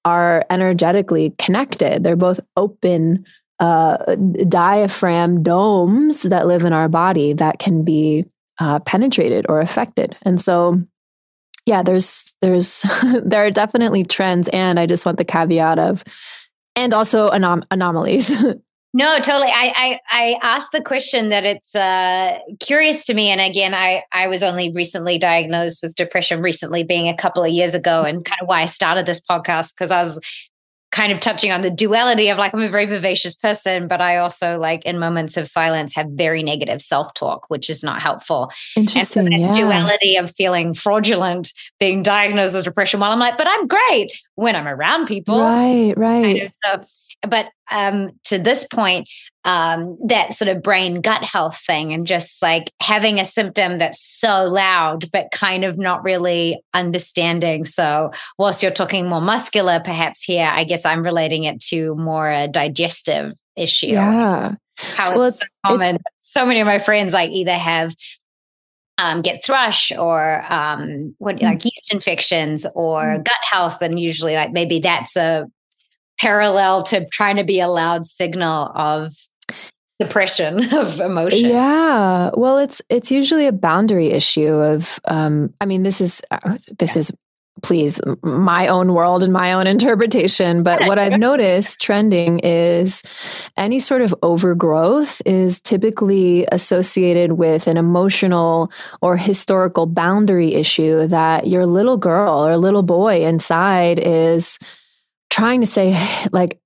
are 0.05 0.45
energetically 0.51 1.33
connected. 1.39 2.03
They're 2.03 2.15
both 2.15 2.39
open 2.55 3.25
uh, 3.59 4.15
diaphragm 4.47 5.41
domes 5.41 6.21
that 6.21 6.45
live 6.45 6.63
in 6.63 6.71
our 6.71 6.87
body 6.87 7.33
that 7.33 7.57
can 7.57 7.83
be 7.83 8.25
uh, 8.59 8.79
penetrated 8.81 9.47
or 9.49 9.59
affected. 9.59 10.15
And 10.21 10.39
so 10.39 10.83
yeah, 11.67 11.83
there's 11.83 12.33
there's 12.41 12.81
there 13.23 13.45
are 13.45 13.51
definitely 13.51 14.03
trends, 14.03 14.47
and 14.49 14.79
I 14.79 14.85
just 14.85 15.05
want 15.05 15.17
the 15.17 15.25
caveat 15.25 15.77
of 15.77 16.03
and 16.75 16.93
also 16.93 17.29
anom- 17.29 17.65
anomalies. 17.69 18.43
No, 18.93 19.19
totally. 19.19 19.51
I, 19.51 19.73
I 19.75 19.99
I 20.09 20.39
asked 20.41 20.71
the 20.71 20.81
question 20.81 21.29
that 21.29 21.45
it's 21.45 21.75
uh, 21.75 22.39
curious 22.59 23.05
to 23.05 23.13
me, 23.13 23.27
and 23.27 23.39
again, 23.39 23.75
I 23.75 24.01
I 24.11 24.27
was 24.27 24.41
only 24.41 24.73
recently 24.73 25.19
diagnosed 25.19 25.83
with 25.83 25.93
depression, 25.93 26.41
recently 26.41 26.83
being 26.83 27.07
a 27.07 27.15
couple 27.15 27.43
of 27.43 27.51
years 27.51 27.75
ago, 27.75 28.03
and 28.03 28.25
kind 28.25 28.41
of 28.41 28.47
why 28.47 28.61
I 28.61 28.65
started 28.65 29.05
this 29.05 29.19
podcast 29.19 29.75
because 29.75 29.91
I 29.91 30.01
was 30.01 30.19
kind 30.91 31.11
of 31.11 31.19
touching 31.19 31.51
on 31.51 31.61
the 31.61 31.69
duality 31.69 32.29
of 32.29 32.37
like 32.37 32.53
I'm 32.53 32.61
a 32.61 32.69
very 32.69 32.85
vivacious 32.85 33.35
person, 33.35 33.87
but 33.87 34.01
I 34.01 34.17
also 34.17 34.57
like 34.57 34.85
in 34.85 34.99
moments 34.99 35.35
of 35.37 35.47
silence 35.47 35.93
have 35.95 36.07
very 36.11 36.43
negative 36.43 36.81
self-talk, 36.81 37.49
which 37.49 37.69
is 37.69 37.83
not 37.83 38.01
helpful. 38.01 38.51
Interesting. 38.75 39.27
And 39.27 39.35
so 39.35 39.41
yeah. 39.41 39.57
duality 39.57 40.15
of 40.15 40.33
feeling 40.35 40.73
fraudulent, 40.73 41.51
being 41.79 42.03
diagnosed 42.03 42.55
with 42.55 42.63
depression 42.63 42.99
while 42.99 43.11
I'm 43.11 43.19
like, 43.19 43.37
but 43.37 43.47
I'm 43.49 43.67
great 43.67 44.11
when 44.35 44.55
I'm 44.55 44.67
around 44.67 45.07
people. 45.07 45.39
Right, 45.39 45.93
right. 45.97 46.23
Kind 46.23 46.51
of, 46.73 46.85
so 46.85 47.27
but 47.27 47.49
um, 47.71 48.11
to 48.25 48.37
this 48.37 48.63
point, 48.63 49.09
um, 49.47 49.97
that 50.05 50.33
sort 50.33 50.49
of 50.49 50.61
brain 50.61 50.99
gut 50.99 51.23
health 51.23 51.57
thing, 51.65 51.93
and 51.93 52.05
just 52.05 52.41
like 52.41 52.69
having 52.81 53.17
a 53.17 53.23
symptom 53.25 53.79
that's 53.79 54.03
so 54.03 54.45
loud, 54.45 55.09
but 55.13 55.31
kind 55.31 55.63
of 55.63 55.77
not 55.77 56.03
really 56.03 56.61
understanding. 56.73 57.63
So, 57.63 58.11
whilst 58.37 58.61
you're 58.61 58.73
talking 58.73 59.07
more 59.07 59.21
muscular, 59.21 59.79
perhaps 59.79 60.21
here, 60.21 60.49
I 60.51 60.65
guess 60.65 60.85
I'm 60.85 61.01
relating 61.01 61.45
it 61.45 61.61
to 61.69 61.95
more 61.95 62.29
a 62.29 62.49
digestive 62.49 63.33
issue. 63.55 63.87
Yeah. 63.87 64.55
How 64.79 65.15
well, 65.15 65.23
it's, 65.23 65.41
it's 65.41 65.49
so 65.65 65.69
common. 65.69 65.95
It's, 65.95 66.03
so 66.19 66.45
many 66.45 66.59
of 66.59 66.67
my 66.67 66.77
friends 66.77 67.13
like 67.13 67.31
either 67.31 67.53
have 67.53 67.95
um, 68.97 69.21
get 69.21 69.45
thrush 69.45 69.93
or 69.97 70.45
um, 70.51 71.15
what 71.19 71.41
like 71.41 71.63
yeast 71.63 71.93
infections 71.93 72.65
or 72.75 73.01
mm. 73.01 73.23
gut 73.23 73.33
health, 73.49 73.81
and 73.81 73.97
usually 73.97 74.35
like 74.35 74.51
maybe 74.51 74.79
that's 74.79 75.15
a 75.15 75.47
parallel 76.19 76.83
to 76.83 77.05
trying 77.13 77.37
to 77.37 77.45
be 77.45 77.61
a 77.61 77.69
loud 77.69 78.07
signal 78.07 78.73
of 78.75 79.13
depression 79.99 80.73
of 80.73 80.99
emotion. 80.99 81.49
Yeah. 81.49 82.31
Well 82.33 82.57
it's 82.57 82.81
it's 82.89 83.11
usually 83.11 83.47
a 83.47 83.51
boundary 83.51 84.07
issue 84.07 84.47
of 84.47 84.99
um 85.05 85.53
i 85.61 85.65
mean 85.65 85.83
this 85.83 86.01
is 86.01 86.21
uh, 86.31 86.57
this 86.77 86.95
yeah. 86.95 86.99
is 86.99 87.11
please 87.63 87.99
my 88.21 88.67
own 88.67 88.93
world 88.93 89.23
and 89.23 89.33
my 89.33 89.53
own 89.53 89.65
interpretation 89.75 90.61
but 90.61 90.85
what 90.85 90.99
i've 90.99 91.17
noticed 91.17 91.81
trending 91.81 92.39
is 92.39 93.01
any 93.57 93.79
sort 93.79 94.01
of 94.01 94.13
overgrowth 94.21 95.21
is 95.25 95.59
typically 95.59 96.45
associated 96.51 97.33
with 97.33 97.67
an 97.67 97.75
emotional 97.75 98.71
or 99.01 99.17
historical 99.17 99.87
boundary 99.87 100.53
issue 100.53 101.07
that 101.07 101.47
your 101.47 101.65
little 101.65 101.97
girl 101.97 102.45
or 102.45 102.55
little 102.57 102.83
boy 102.83 103.25
inside 103.25 103.97
is 103.97 104.59
trying 105.31 105.61
to 105.61 105.67
say 105.67 105.97
like 106.31 106.59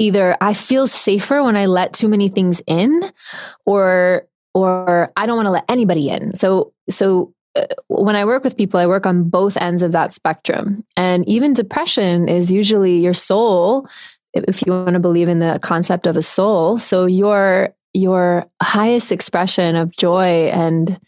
either 0.00 0.36
i 0.40 0.52
feel 0.52 0.86
safer 0.86 1.42
when 1.44 1.56
i 1.56 1.66
let 1.66 1.92
too 1.92 2.08
many 2.08 2.28
things 2.28 2.60
in 2.66 3.00
or 3.66 4.26
or 4.54 5.12
i 5.16 5.26
don't 5.26 5.36
want 5.36 5.46
to 5.46 5.52
let 5.52 5.64
anybody 5.68 6.08
in 6.08 6.34
so 6.34 6.72
so 6.88 7.32
uh, 7.56 7.66
when 7.88 8.14
I 8.14 8.24
work 8.24 8.44
with 8.44 8.56
people, 8.56 8.78
I 8.78 8.86
work 8.86 9.06
on 9.06 9.28
both 9.28 9.56
ends 9.56 9.82
of 9.82 9.90
that 9.90 10.12
spectrum. 10.12 10.84
And 10.96 11.28
even 11.28 11.52
depression 11.52 12.28
is 12.28 12.52
usually 12.52 12.98
your 12.98 13.12
soul, 13.12 13.88
if 14.34 14.64
you 14.64 14.72
want 14.72 14.94
to 14.94 15.00
believe 15.00 15.28
in 15.28 15.40
the 15.40 15.58
concept 15.60 16.06
of 16.06 16.16
a 16.16 16.22
soul. 16.22 16.78
So 16.78 17.06
your 17.06 17.74
your 17.92 18.46
highest 18.62 19.10
expression 19.10 19.74
of 19.74 19.96
joy 19.96 20.50
and 20.52 21.00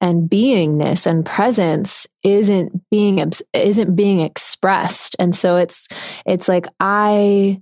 and 0.00 0.30
beingness 0.30 1.06
and 1.06 1.26
presence 1.26 2.06
isn't 2.22 2.88
being 2.90 3.32
isn't 3.52 3.96
being 3.96 4.20
expressed 4.20 5.16
and 5.18 5.34
so 5.34 5.56
it's 5.56 5.88
it's 6.24 6.46
like 6.46 6.68
i 6.78 7.60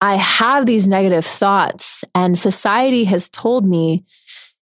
i 0.00 0.16
have 0.16 0.66
these 0.66 0.88
negative 0.88 1.24
thoughts 1.24 2.04
and 2.14 2.38
society 2.38 3.04
has 3.04 3.28
told 3.28 3.64
me 3.64 4.04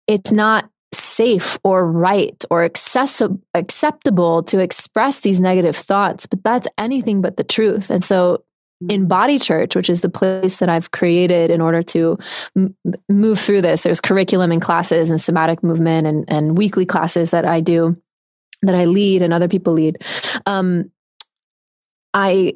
it's 0.07 0.33
not 0.33 0.71
safe 0.93 1.59
or 1.65 1.91
right 1.91 2.45
or 2.51 2.63
accessible 2.63 3.41
acceptable 3.55 4.43
to 4.43 4.59
express 4.59 5.21
these 5.21 5.41
negative 5.41 5.77
thoughts 5.77 6.27
but 6.27 6.43
that's 6.43 6.69
anything 6.79 7.21
but 7.21 7.37
the 7.37 7.45
truth 7.45 7.91
and 7.91 8.05
so 8.05 8.43
in 8.89 9.01
mm-hmm. 9.01 9.09
body 9.09 9.39
church 9.39 9.75
which 9.75 9.91
is 9.91 10.01
the 10.01 10.09
place 10.09 10.59
that 10.59 10.69
i've 10.69 10.91
created 10.91 11.51
in 11.51 11.61
order 11.61 11.83
to 11.83 12.19
m- 12.57 12.77
move 13.09 13.39
through 13.39 13.61
this 13.61 13.83
there's 13.83 14.01
curriculum 14.01 14.53
and 14.53 14.63
classes 14.63 15.11
and 15.11 15.21
somatic 15.21 15.63
movement 15.63 16.07
and, 16.07 16.25
and 16.29 16.57
weekly 16.57 16.87
classes 16.87 17.31
that 17.31 17.47
i 17.47 17.61
do 17.61 17.97
that 18.63 18.75
i 18.75 18.85
lead 18.85 19.23
and 19.23 19.33
other 19.33 19.49
people 19.49 19.73
lead 19.73 19.99
um, 20.47 20.91
i 22.15 22.55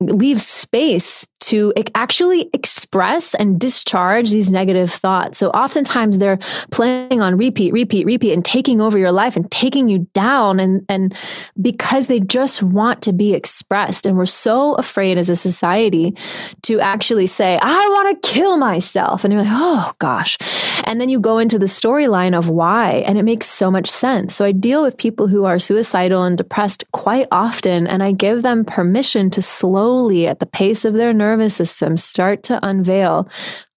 leave 0.00 0.40
space 0.40 1.26
to 1.44 1.74
actually 1.94 2.48
express 2.54 3.34
and 3.34 3.60
discharge 3.60 4.30
these 4.30 4.50
negative 4.50 4.90
thoughts. 4.90 5.36
So 5.36 5.50
oftentimes 5.50 6.16
they're 6.16 6.38
playing 6.70 7.20
on 7.20 7.36
repeat, 7.36 7.72
repeat, 7.74 8.06
repeat 8.06 8.32
and 8.32 8.42
taking 8.42 8.80
over 8.80 8.96
your 8.96 9.12
life 9.12 9.36
and 9.36 9.50
taking 9.50 9.90
you 9.90 10.08
down 10.14 10.58
and 10.58 10.86
and 10.88 11.14
because 11.60 12.06
they 12.06 12.18
just 12.18 12.62
want 12.62 13.02
to 13.02 13.12
be 13.12 13.34
expressed 13.34 14.06
and 14.06 14.16
we're 14.16 14.24
so 14.24 14.74
afraid 14.74 15.18
as 15.18 15.28
a 15.28 15.36
society 15.36 16.16
to 16.62 16.80
actually 16.80 17.26
say 17.26 17.58
I 17.60 17.88
want 17.88 18.22
to 18.22 18.32
kill 18.32 18.56
myself 18.56 19.22
and 19.22 19.32
you're 19.32 19.42
like 19.42 19.52
oh 19.52 19.92
gosh. 19.98 20.38
And 20.86 21.00
then 21.00 21.08
you 21.08 21.20
go 21.20 21.38
into 21.38 21.58
the 21.58 21.66
storyline 21.66 22.36
of 22.36 22.48
why 22.48 23.04
and 23.06 23.18
it 23.18 23.22
makes 23.22 23.46
so 23.46 23.70
much 23.70 23.90
sense. 23.90 24.34
So 24.34 24.44
I 24.44 24.52
deal 24.52 24.82
with 24.82 24.96
people 24.96 25.28
who 25.28 25.44
are 25.44 25.58
suicidal 25.58 26.22
and 26.24 26.36
depressed 26.36 26.84
quite 26.92 27.26
often 27.30 27.86
and 27.86 28.02
I 28.02 28.12
give 28.12 28.42
them 28.42 28.64
permission 28.64 29.30
to 29.30 29.42
slowly 29.42 30.26
at 30.26 30.38
the 30.38 30.46
pace 30.46 30.84
of 30.84 30.94
their 30.94 31.12
nervous 31.12 31.54
system 31.54 31.96
start 31.96 32.42
to 32.44 32.58
unveil 32.66 33.28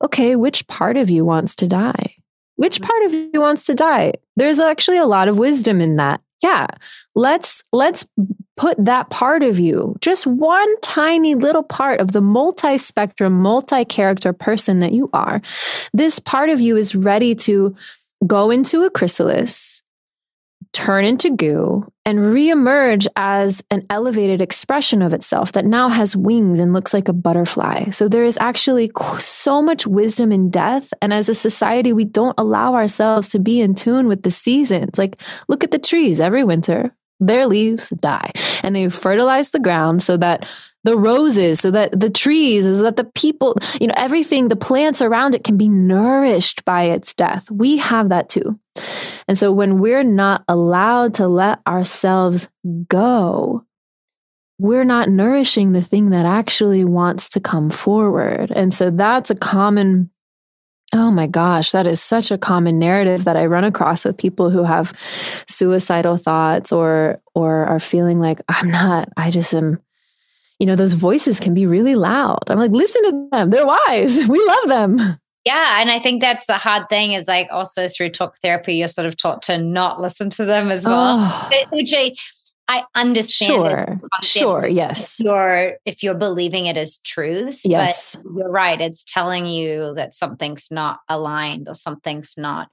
okay, 0.03 0.35
which 0.35 0.67
part 0.67 0.95
of 0.95 1.09
you 1.09 1.25
wants 1.25 1.55
to 1.55 1.67
die? 1.67 2.15
Which 2.55 2.81
part 2.81 3.03
of 3.05 3.13
you 3.13 3.41
wants 3.41 3.65
to 3.65 3.73
die? 3.73 4.13
There's 4.35 4.59
actually 4.59 4.97
a 4.97 5.05
lot 5.05 5.27
of 5.27 5.39
wisdom 5.39 5.81
in 5.81 5.95
that. 5.97 6.21
Yeah. 6.41 6.67
Let's 7.15 7.63
let's 7.71 8.05
put 8.57 8.83
that 8.83 9.09
part 9.09 9.43
of 9.43 9.59
you, 9.59 9.95
just 10.01 10.27
one 10.27 10.81
tiny 10.81 11.35
little 11.35 11.63
part 11.63 11.99
of 12.01 12.11
the 12.11 12.21
multi-spectrum, 12.21 13.33
multi-character 13.33 14.33
person 14.33 14.79
that 14.79 14.91
you 14.91 15.09
are. 15.13 15.41
This 15.93 16.19
part 16.19 16.49
of 16.49 16.59
you 16.59 16.75
is 16.75 16.95
ready 16.95 17.35
to 17.35 17.75
go 18.25 18.49
into 18.49 18.83
a 18.83 18.89
chrysalis, 18.89 19.83
turn 20.73 21.05
into 21.05 21.29
goo 21.35 21.87
and 22.03 22.19
reemerge 22.19 23.05
as 23.15 23.63
an 23.69 23.83
elevated 23.89 24.41
expression 24.41 25.01
of 25.01 25.13
itself 25.13 25.51
that 25.51 25.65
now 25.65 25.89
has 25.89 26.15
wings 26.15 26.59
and 26.59 26.73
looks 26.73 26.93
like 26.93 27.07
a 27.07 27.13
butterfly. 27.13 27.89
So 27.89 28.07
there 28.07 28.25
is 28.25 28.37
actually 28.39 28.91
so 29.19 29.61
much 29.61 29.85
wisdom 29.85 30.31
in 30.31 30.49
death. 30.49 30.93
And 31.01 31.13
as 31.13 31.29
a 31.29 31.33
society, 31.33 31.93
we 31.93 32.05
don't 32.05 32.35
allow 32.37 32.75
ourselves 32.75 33.27
to 33.29 33.39
be 33.39 33.59
in 33.61 33.75
tune 33.75 34.07
with 34.07 34.23
the 34.23 34.31
seasons. 34.31 34.97
Like, 34.97 35.21
look 35.47 35.63
at 35.63 35.71
the 35.71 35.79
trees 35.79 36.19
every 36.19 36.43
winter, 36.43 36.93
their 37.19 37.47
leaves 37.47 37.89
die. 38.01 38.31
And 38.63 38.75
they 38.75 38.89
fertilize 38.89 39.51
the 39.51 39.59
ground 39.59 40.03
so 40.03 40.17
that 40.17 40.47
the 40.83 40.95
roses 40.95 41.59
so 41.59 41.69
that 41.71 41.99
the 41.99 42.09
trees 42.09 42.63
so 42.63 42.81
that 42.83 42.95
the 42.95 43.03
people 43.03 43.57
you 43.81 43.87
know 43.87 43.93
everything 43.97 44.47
the 44.47 44.55
plants 44.55 45.01
around 45.01 45.35
it 45.35 45.43
can 45.43 45.57
be 45.57 45.67
nourished 45.67 46.63
by 46.63 46.83
its 46.83 47.13
death. 47.13 47.51
We 47.51 47.77
have 47.77 48.09
that 48.09 48.29
too. 48.29 48.57
And 49.27 49.37
so 49.37 49.51
when 49.51 49.79
we're 49.79 50.03
not 50.03 50.45
allowed 50.47 51.15
to 51.15 51.27
let 51.27 51.59
ourselves 51.67 52.47
go 52.87 53.65
we're 54.59 54.85
not 54.85 55.09
nourishing 55.09 55.71
the 55.71 55.81
thing 55.81 56.09
that 56.11 56.25
actually 56.25 56.83
wants 56.83 57.29
to 57.29 57.39
come 57.39 57.69
forward. 57.69 58.51
And 58.51 58.73
so 58.73 58.89
that's 58.89 59.29
a 59.29 59.35
common 59.35 60.09
Oh 60.93 61.11
my 61.11 61.27
gosh, 61.27 61.71
that 61.71 61.85
is 61.85 62.01
such 62.01 62.31
a 62.31 62.37
common 62.37 62.79
narrative 62.79 63.25
that 63.25 63.35
I 63.35 63.45
run 63.45 63.65
across 63.65 64.05
with 64.05 64.17
people 64.17 64.49
who 64.49 64.63
have 64.63 64.93
suicidal 65.47 66.17
thoughts 66.17 66.71
or 66.71 67.21
or 67.35 67.65
are 67.65 67.79
feeling 67.79 68.19
like 68.19 68.39
I'm 68.47 68.71
not 68.71 69.09
I 69.17 69.29
just 69.29 69.53
am 69.53 69.79
you 70.59 70.65
know, 70.65 70.75
those 70.75 70.93
voices 70.93 71.39
can 71.39 71.53
be 71.53 71.65
really 71.65 71.95
loud. 71.95 72.49
I'm 72.49 72.57
like, 72.57 72.71
listen 72.71 73.03
to 73.03 73.29
them. 73.31 73.49
They're 73.51 73.65
wise. 73.65 74.17
We 74.27 74.43
love 74.45 74.67
them. 74.67 75.19
Yeah. 75.45 75.79
And 75.79 75.89
I 75.89 75.99
think 75.99 76.21
that's 76.21 76.45
the 76.47 76.57
hard 76.57 76.89
thing 76.89 77.13
is 77.13 77.27
like 77.27 77.47
also 77.51 77.87
through 77.87 78.09
talk 78.09 78.37
therapy, 78.39 78.75
you're 78.75 78.87
sort 78.87 79.07
of 79.07 79.15
taught 79.15 79.43
to 79.43 79.57
not 79.57 80.01
listen 80.01 80.29
to 80.31 80.45
them 80.45 80.71
as 80.71 80.85
well. 80.85 81.19
Oh. 81.19 81.65
Which 81.71 81.93
I, 81.95 82.15
I 82.67 82.83
understand. 82.95 83.49
Sure. 83.49 84.01
Sure. 84.21 84.67
Yes. 84.67 85.19
If 85.19 85.25
you're, 85.25 85.73
if 85.85 86.03
you're 86.03 86.15
believing 86.15 86.65
it 86.65 86.77
as 86.77 86.97
truths. 86.99 87.65
Yes. 87.65 88.17
you're 88.35 88.49
right. 88.49 88.79
It's 88.79 89.05
telling 89.05 89.45
you 89.45 89.93
that 89.95 90.13
something's 90.13 90.69
not 90.69 90.99
aligned 91.07 91.67
or 91.69 91.75
something's 91.75 92.35
not 92.37 92.67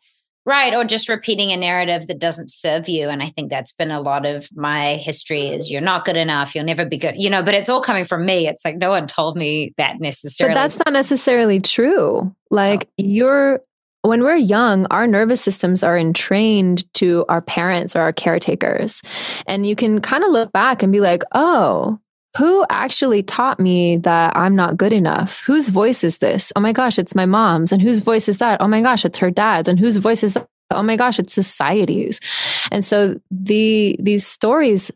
Right. 0.47 0.75
Or 0.75 0.85
just 0.85 1.09
repeating 1.09 1.53
a 1.53 1.57
narrative 1.57 2.07
that 2.07 2.19
doesn't 2.19 2.51
serve 2.51 2.87
you. 2.87 3.09
And 3.09 3.23
I 3.23 3.31
think 3.31 3.51
that's 3.51 3.73
been 3.73 3.91
a 3.91 4.01
lot 4.01 4.27
of 4.27 4.47
my 4.55 4.97
history 4.97 5.49
is 5.49 5.71
you're 5.71 5.81
not 5.81 6.05
good 6.05 6.17
enough. 6.17 6.55
You'll 6.55 6.67
never 6.67 6.85
be 6.85 6.99
good, 6.99 7.15
you 7.17 7.31
know, 7.31 7.43
but 7.43 7.55
it's 7.55 7.71
all 7.71 7.81
coming 7.81 8.05
from 8.05 8.27
me. 8.27 8.47
It's 8.47 8.63
like 8.63 8.77
no 8.77 8.91
one 8.91 9.07
told 9.07 9.39
me 9.39 9.73
that 9.79 10.01
necessarily. 10.01 10.53
But 10.53 10.61
that's 10.61 10.79
not 10.85 10.93
necessarily 10.93 11.61
true. 11.61 12.35
Like 12.51 12.85
oh. 12.85 12.93
you're, 12.99 13.61
when 14.05 14.23
we're 14.23 14.37
young, 14.37 14.87
our 14.87 15.07
nervous 15.07 15.41
systems 15.41 15.83
are 15.83 15.97
entrained 15.97 16.93
to 16.95 17.25
our 17.29 17.41
parents 17.41 17.97
or 17.97 18.01
our 18.01 18.13
caretakers. 18.13 19.03
And 19.47 19.67
you 19.67 19.75
can 19.75 20.01
kind 20.01 20.23
of 20.23 20.31
look 20.31 20.53
back 20.53 20.83
and 20.83 20.93
be 20.93 21.01
like, 21.01 21.23
oh, 21.33 21.99
who 22.37 22.67
actually 22.69 23.23
taught 23.23 23.59
me 23.59 23.97
that 23.99 24.37
I'm 24.37 24.57
not 24.57 24.77
good 24.77 24.93
enough? 24.93 25.43
Whose 25.47 25.69
voice 25.69 26.05
is 26.05 26.19
this? 26.19 26.53
Oh 26.55 26.61
my 26.61 26.73
gosh, 26.73 26.99
it's 26.99 27.15
my 27.15 27.27
mom's. 27.27 27.73
And 27.73 27.81
whose 27.81 28.01
voice 28.01 28.29
is 28.29 28.39
that? 28.39 28.61
Oh 28.61 28.69
my 28.69 28.83
gosh, 28.83 29.05
it's 29.05 29.19
her 29.19 29.31
dad's. 29.31 29.69
And 29.69 29.79
whose 29.79 29.97
voice 29.97 30.23
is 30.23 30.35
that? 30.35 30.47
Oh 30.71 30.83
my 30.83 30.97
gosh, 30.97 31.19
it's 31.19 31.33
society's. 31.33 32.21
And 32.73 32.85
so 32.85 33.21
the 33.31 33.97
these 34.01 34.27
stories 34.27 34.91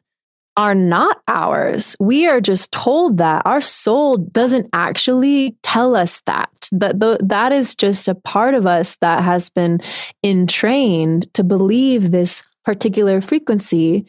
are 0.59 0.75
not 0.75 1.23
ours. 1.29 1.95
We 2.01 2.27
are 2.27 2.41
just 2.41 2.73
told 2.73 3.19
that 3.19 3.43
our 3.47 3.61
soul 3.61 4.17
doesn't 4.17 4.69
actually 4.73 5.57
tell 5.63 5.95
us 5.95 6.21
that. 6.27 6.51
That 6.73 6.99
the, 6.99 7.17
that 7.23 7.53
is 7.53 7.77
just 7.77 8.09
a 8.09 8.17
part 8.17 8.55
of 8.55 8.67
us 8.67 8.97
that 8.97 9.23
has 9.23 9.51
been 9.51 9.79
entrained 10.25 11.33
to 11.35 11.45
believe 11.45 12.11
this 12.11 12.43
particular 12.65 13.21
frequency 13.21 14.05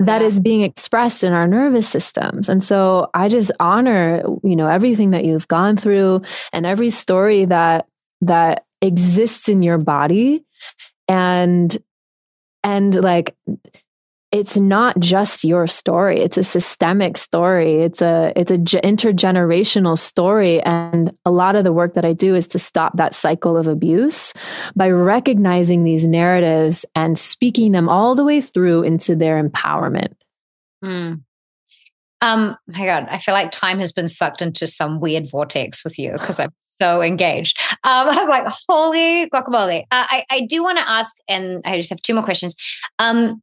that 0.00 0.22
yeah. 0.22 0.26
is 0.26 0.40
being 0.40 0.62
expressed 0.62 1.22
in 1.22 1.32
our 1.32 1.46
nervous 1.46 1.88
systems. 1.88 2.48
And 2.48 2.64
so 2.64 3.08
I 3.14 3.28
just 3.28 3.52
honor, 3.60 4.24
you 4.42 4.56
know, 4.56 4.66
everything 4.66 5.12
that 5.12 5.24
you've 5.24 5.46
gone 5.46 5.76
through 5.76 6.22
and 6.52 6.66
every 6.66 6.90
story 6.90 7.44
that 7.44 7.86
that 8.22 8.66
exists 8.82 9.48
in 9.48 9.62
your 9.62 9.78
body 9.78 10.44
and 11.06 11.78
and 12.64 12.92
like 12.96 13.36
it's 14.32 14.56
not 14.56 14.98
just 14.98 15.44
your 15.44 15.66
story 15.66 16.18
it's 16.18 16.36
a 16.36 16.44
systemic 16.44 17.16
story 17.16 17.76
it's 17.76 18.02
a 18.02 18.32
it's 18.34 18.50
a 18.50 18.58
intergenerational 18.58 19.96
story 19.96 20.60
and 20.62 21.12
a 21.24 21.30
lot 21.30 21.54
of 21.54 21.64
the 21.64 21.72
work 21.72 21.94
that 21.94 22.04
i 22.04 22.12
do 22.12 22.34
is 22.34 22.46
to 22.46 22.58
stop 22.58 22.96
that 22.96 23.14
cycle 23.14 23.56
of 23.56 23.66
abuse 23.66 24.32
by 24.74 24.90
recognizing 24.90 25.84
these 25.84 26.06
narratives 26.06 26.84
and 26.94 27.18
speaking 27.18 27.72
them 27.72 27.88
all 27.88 28.14
the 28.14 28.24
way 28.24 28.40
through 28.40 28.82
into 28.82 29.14
their 29.14 29.42
empowerment 29.42 30.14
mm. 30.84 31.20
Um, 32.22 32.56
my 32.66 32.86
God, 32.86 33.06
I 33.10 33.18
feel 33.18 33.34
like 33.34 33.50
time 33.50 33.78
has 33.78 33.92
been 33.92 34.08
sucked 34.08 34.40
into 34.40 34.66
some 34.66 35.00
weird 35.00 35.30
vortex 35.30 35.84
with 35.84 35.98
you 35.98 36.12
because 36.12 36.40
I'm 36.40 36.52
so 36.56 37.02
engaged. 37.02 37.58
Um, 37.60 37.76
I 38.08 38.24
was 38.24 38.28
like, 38.28 38.46
holy 38.68 39.28
guacamole. 39.30 39.82
Uh, 39.90 40.06
I, 40.10 40.24
I 40.30 40.40
do 40.48 40.62
want 40.62 40.78
to 40.78 40.88
ask, 40.88 41.14
and 41.28 41.62
I 41.64 41.76
just 41.76 41.90
have 41.90 42.02
two 42.02 42.14
more 42.14 42.24
questions. 42.24 42.56
Um, 42.98 43.42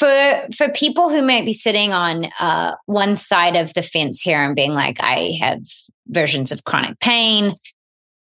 for 0.00 0.46
for 0.56 0.70
people 0.70 1.10
who 1.10 1.20
might 1.20 1.44
be 1.44 1.52
sitting 1.52 1.92
on 1.92 2.26
uh, 2.40 2.74
one 2.86 3.16
side 3.16 3.54
of 3.54 3.74
the 3.74 3.82
fence 3.82 4.22
here 4.22 4.42
and 4.42 4.56
being 4.56 4.72
like, 4.72 4.96
I 5.00 5.36
have 5.40 5.60
versions 6.08 6.50
of 6.50 6.64
chronic 6.64 6.98
pain. 7.00 7.54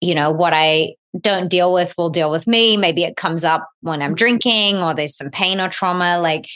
You 0.03 0.15
know 0.15 0.31
what 0.31 0.53
I 0.53 0.97
don't 1.19 1.49
deal 1.49 1.73
with 1.73 1.95
will 1.97 2.11
deal 2.11 2.31
with 2.31 2.47
me. 2.47 2.77
Maybe 2.77 3.05
it 3.05 3.17
comes 3.17 3.43
up 3.43 3.67
when 3.81 4.03
I'm 4.03 4.15
drinking, 4.15 4.83
or 4.83 4.95
there's 4.95 5.17
some 5.17 5.31
pain 5.31 5.61
or 5.61 5.71
trauma. 5.71 6.21
Like 6.21 6.47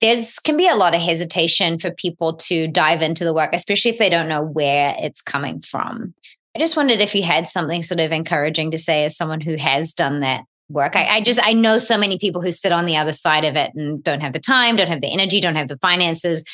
there's 0.00 0.40
can 0.40 0.56
be 0.56 0.66
a 0.66 0.74
lot 0.74 0.94
of 0.94 1.00
hesitation 1.00 1.78
for 1.78 1.92
people 1.92 2.34
to 2.34 2.66
dive 2.66 3.00
into 3.00 3.24
the 3.24 3.34
work, 3.34 3.50
especially 3.52 3.92
if 3.92 3.98
they 3.98 4.10
don't 4.10 4.28
know 4.28 4.42
where 4.42 4.96
it's 4.98 5.22
coming 5.22 5.62
from. 5.62 6.14
I 6.56 6.58
just 6.58 6.76
wondered 6.76 7.00
if 7.00 7.14
you 7.14 7.22
had 7.22 7.46
something 7.46 7.84
sort 7.84 8.00
of 8.00 8.10
encouraging 8.10 8.72
to 8.72 8.78
say 8.78 9.04
as 9.04 9.16
someone 9.16 9.40
who 9.40 9.54
has 9.54 9.92
done 9.92 10.18
that 10.20 10.42
work. 10.68 10.96
I, 10.96 11.04
I, 11.16 11.20
just 11.20 11.40
I 11.42 11.52
know 11.52 11.78
so 11.78 11.98
many 11.98 12.18
people 12.18 12.42
who 12.42 12.50
sit 12.50 12.72
on 12.72 12.86
the 12.86 12.96
other 12.96 13.12
side 13.12 13.44
of 13.44 13.56
it 13.56 13.72
and 13.74 14.02
don't 14.02 14.20
have 14.20 14.32
the 14.32 14.38
time, 14.38 14.76
don't 14.76 14.88
have 14.88 15.00
the 15.00 15.12
energy, 15.12 15.40
don't 15.40 15.56
have 15.56 15.68
the 15.68 15.78
finances, 15.78 16.44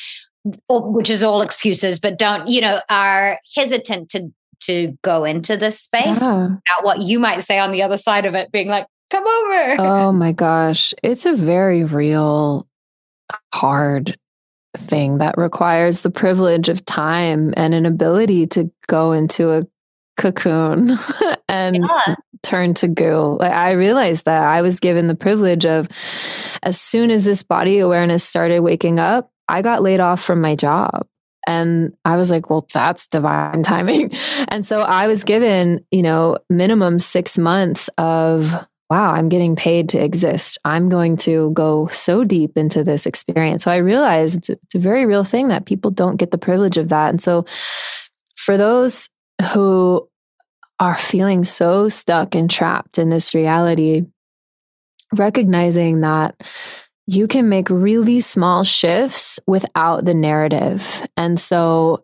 which 0.69 1.09
is 1.09 1.23
all 1.23 1.41
excuses, 1.41 1.99
but 1.99 2.17
don't 2.17 2.47
you 2.47 2.61
know 2.61 2.81
are 2.89 3.39
hesitant 3.55 4.09
to 4.09 4.29
to 4.61 4.97
go 5.03 5.25
into 5.25 5.57
this 5.57 5.79
space 5.79 6.21
yeah. 6.21 6.45
about 6.45 6.83
what 6.83 7.01
you 7.01 7.19
might 7.19 7.43
say 7.43 7.59
on 7.59 7.71
the 7.71 7.83
other 7.83 7.97
side 7.97 8.25
of 8.25 8.35
it, 8.35 8.51
being 8.51 8.67
like, 8.67 8.87
"Come 9.09 9.25
over." 9.25 9.81
Oh 9.81 10.11
my 10.13 10.31
gosh, 10.31 10.93
it's 11.03 11.25
a 11.25 11.33
very 11.33 11.83
real, 11.83 12.67
hard 13.53 14.17
thing 14.77 15.19
that 15.19 15.37
requires 15.37 16.01
the 16.01 16.11
privilege 16.11 16.69
of 16.69 16.83
time 16.85 17.53
and 17.55 17.73
an 17.73 17.85
ability 17.85 18.45
to 18.47 18.71
go 18.87 19.13
into 19.13 19.51
a 19.51 19.63
cocoon 20.17 20.97
and 21.49 21.77
yeah. 21.77 22.15
turn 22.43 22.73
to 22.75 22.87
goo. 22.87 23.37
Like 23.39 23.53
I 23.53 23.71
realized 23.71 24.25
that 24.25 24.43
I 24.43 24.61
was 24.61 24.79
given 24.79 25.07
the 25.07 25.15
privilege 25.15 25.65
of 25.65 25.87
as 26.63 26.79
soon 26.79 27.11
as 27.11 27.25
this 27.25 27.43
body 27.43 27.79
awareness 27.79 28.23
started 28.23 28.61
waking 28.61 28.99
up, 28.99 29.31
I 29.47 29.61
got 29.61 29.83
laid 29.83 29.99
off 29.99 30.21
from 30.21 30.41
my 30.41 30.55
job. 30.55 31.07
And 31.47 31.93
I 32.03 32.17
was 32.17 32.31
like, 32.31 32.49
well, 32.49 32.67
that's 32.73 33.07
divine 33.07 33.63
timing. 33.63 34.11
And 34.47 34.65
so 34.65 34.81
I 34.81 35.07
was 35.07 35.23
given, 35.23 35.85
you 35.91 36.01
know, 36.01 36.37
minimum 36.49 36.99
six 36.99 37.37
months 37.37 37.89
of, 37.97 38.51
wow, 38.89 39.11
I'm 39.11 39.29
getting 39.29 39.55
paid 39.55 39.89
to 39.89 40.03
exist. 40.03 40.57
I'm 40.65 40.89
going 40.89 41.17
to 41.17 41.51
go 41.51 41.87
so 41.87 42.23
deep 42.23 42.57
into 42.57 42.83
this 42.83 43.05
experience. 43.05 43.63
So 43.63 43.71
I 43.71 43.77
realized 43.77 44.37
it's 44.37 44.49
it's 44.49 44.75
a 44.75 44.79
very 44.79 45.05
real 45.05 45.23
thing 45.23 45.49
that 45.49 45.65
people 45.65 45.91
don't 45.91 46.17
get 46.17 46.31
the 46.31 46.37
privilege 46.37 46.77
of 46.77 46.89
that. 46.89 47.09
And 47.09 47.21
so 47.21 47.45
for 48.35 48.57
those 48.57 49.09
who 49.53 50.07
are 50.79 50.97
feeling 50.97 51.43
so 51.43 51.89
stuck 51.89 52.35
and 52.35 52.49
trapped 52.49 52.97
in 52.97 53.09
this 53.09 53.33
reality, 53.33 54.03
recognizing 55.13 56.01
that 56.01 56.35
you 57.07 57.27
can 57.27 57.49
make 57.49 57.69
really 57.69 58.19
small 58.19 58.63
shifts 58.63 59.39
without 59.47 60.05
the 60.05 60.13
narrative. 60.13 61.05
And 61.15 61.39
so 61.39 62.03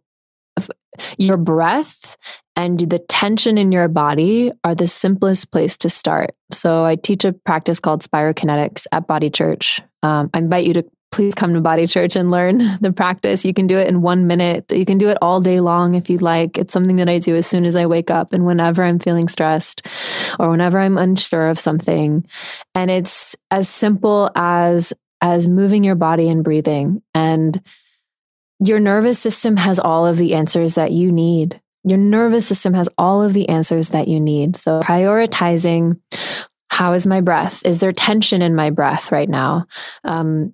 your 1.17 1.38
breath 1.38 2.17
and 2.56 2.80
the 2.80 3.00
tension 3.00 3.58
in 3.58 3.72
your 3.72 3.88
body 3.88 4.52
are 4.63 4.76
the 4.76 4.88
simplest 4.88 5.52
place 5.52 5.78
to 5.78 5.89
start. 5.89 6.36
So 6.52 6.86
I 6.86 6.96
teach 6.96 7.26
a 7.26 7.34
practice 7.34 7.80
called 7.80 8.04
spirokinetics 8.04 8.88
at 8.91 9.08
Body 9.08 9.30
Church. 9.30 9.82
Um, 10.04 10.30
I 10.34 10.39
invite 10.39 10.65
you 10.65 10.74
to 10.74 10.86
please 11.12 11.36
come 11.36 11.54
to 11.54 11.62
Body 11.62 11.88
Church 11.88 12.15
and 12.15 12.32
learn 12.32 12.58
the 12.82 12.93
practice. 12.93 13.45
You 13.45 13.54
can 13.54 13.67
do 13.67 13.78
it 13.78 13.88
in 13.88 14.02
one 14.02 14.28
minute. 14.28 14.71
You 14.71 14.86
can 14.86 14.97
do 14.97 15.10
it 15.10 15.17
all 15.21 15.41
day 15.41 15.60
long 15.60 15.95
if 15.95 16.10
you'd 16.10 16.21
like. 16.21 16.58
It's 16.58 16.74
something 16.74 16.95
that 16.97 17.10
I 17.10 17.19
do 17.19 17.36
as 17.36 17.45
soon 17.45 17.65
as 17.65 17.76
I 17.76 17.86
wake 17.86 18.10
up 18.10 18.34
and 18.34 18.45
whenever 18.45 18.84
I'm 18.84 19.00
feeling 19.00 19.28
stressed 19.28 19.86
or 20.39 20.50
whenever 20.50 20.80
I'm 20.80 20.97
unsure 20.97 21.50
of 21.50 21.60
something. 21.60 22.26
And 22.74 22.89
it's 22.89 23.36
as 23.52 23.69
simple 23.69 24.30
as 24.36 24.93
as 25.24 25.47
moving 25.47 25.84
your 25.84 25.95
body 25.95 26.30
and 26.30 26.43
breathing. 26.43 27.04
And 27.13 27.62
your 28.60 28.80
nervous 28.80 29.19
system 29.19 29.58
has 29.58 29.80
all 29.80 30.08
of 30.08 30.17
the 30.17 30.34
answers 30.34 30.76
that 30.76 30.91
you 30.91 31.12
need. 31.12 31.62
Your 31.84 31.97
nervous 31.97 32.47
system 32.47 32.74
has 32.74 32.89
all 32.97 33.21
of 33.21 33.34
the 33.34 33.50
answers 33.50 33.89
that 33.89 34.08
you 34.08 34.19
need. 34.19 34.56
So 34.56 34.82
prioritizing 34.82 36.00
how 36.69 36.93
is 36.93 37.06
my 37.06 37.21
breath? 37.21 37.65
Is 37.65 37.80
there 37.80 37.91
tension 37.91 38.41
in 38.41 38.56
my 38.56 38.69
breath 38.69 39.12
right 39.12 39.30
now? 39.30 39.65
Um, 40.04 40.54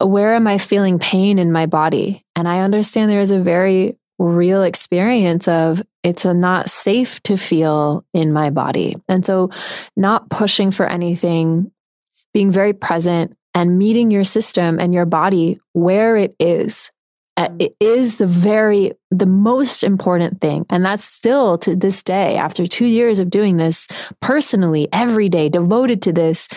where 0.00 0.34
am 0.34 0.46
I 0.46 0.58
feeling 0.58 0.98
pain 0.98 1.38
in 1.38 1.52
my 1.52 1.66
body? 1.66 2.24
And 2.34 2.48
I 2.48 2.60
understand 2.60 3.10
there 3.10 3.20
is 3.20 3.30
a 3.30 3.40
very 3.40 3.96
real 4.18 4.62
experience 4.62 5.46
of 5.46 5.82
it's 6.02 6.24
not 6.24 6.70
safe 6.70 7.22
to 7.24 7.36
feel 7.36 8.04
in 8.14 8.32
my 8.32 8.50
body. 8.50 8.96
And 9.08 9.24
so, 9.24 9.50
not 9.96 10.30
pushing 10.30 10.70
for 10.70 10.86
anything, 10.86 11.70
being 12.32 12.50
very 12.50 12.72
present 12.72 13.36
and 13.54 13.78
meeting 13.78 14.10
your 14.10 14.24
system 14.24 14.78
and 14.78 14.94
your 14.94 15.06
body 15.06 15.58
where 15.72 16.16
it 16.16 16.34
is. 16.38 16.92
Uh, 17.36 17.48
mm. 17.48 17.62
It 17.62 17.76
is 17.80 18.16
the 18.16 18.26
very, 18.26 18.92
the 19.10 19.26
most 19.26 19.82
important 19.82 20.40
thing. 20.40 20.64
And 20.70 20.84
that's 20.84 21.04
still 21.04 21.58
to 21.58 21.76
this 21.76 22.02
day, 22.02 22.36
after 22.36 22.66
two 22.66 22.86
years 22.86 23.18
of 23.18 23.30
doing 23.30 23.56
this 23.56 23.88
personally, 24.20 24.88
every 24.92 25.28
day, 25.28 25.48
devoted 25.48 26.02
to 26.02 26.12
this 26.12 26.48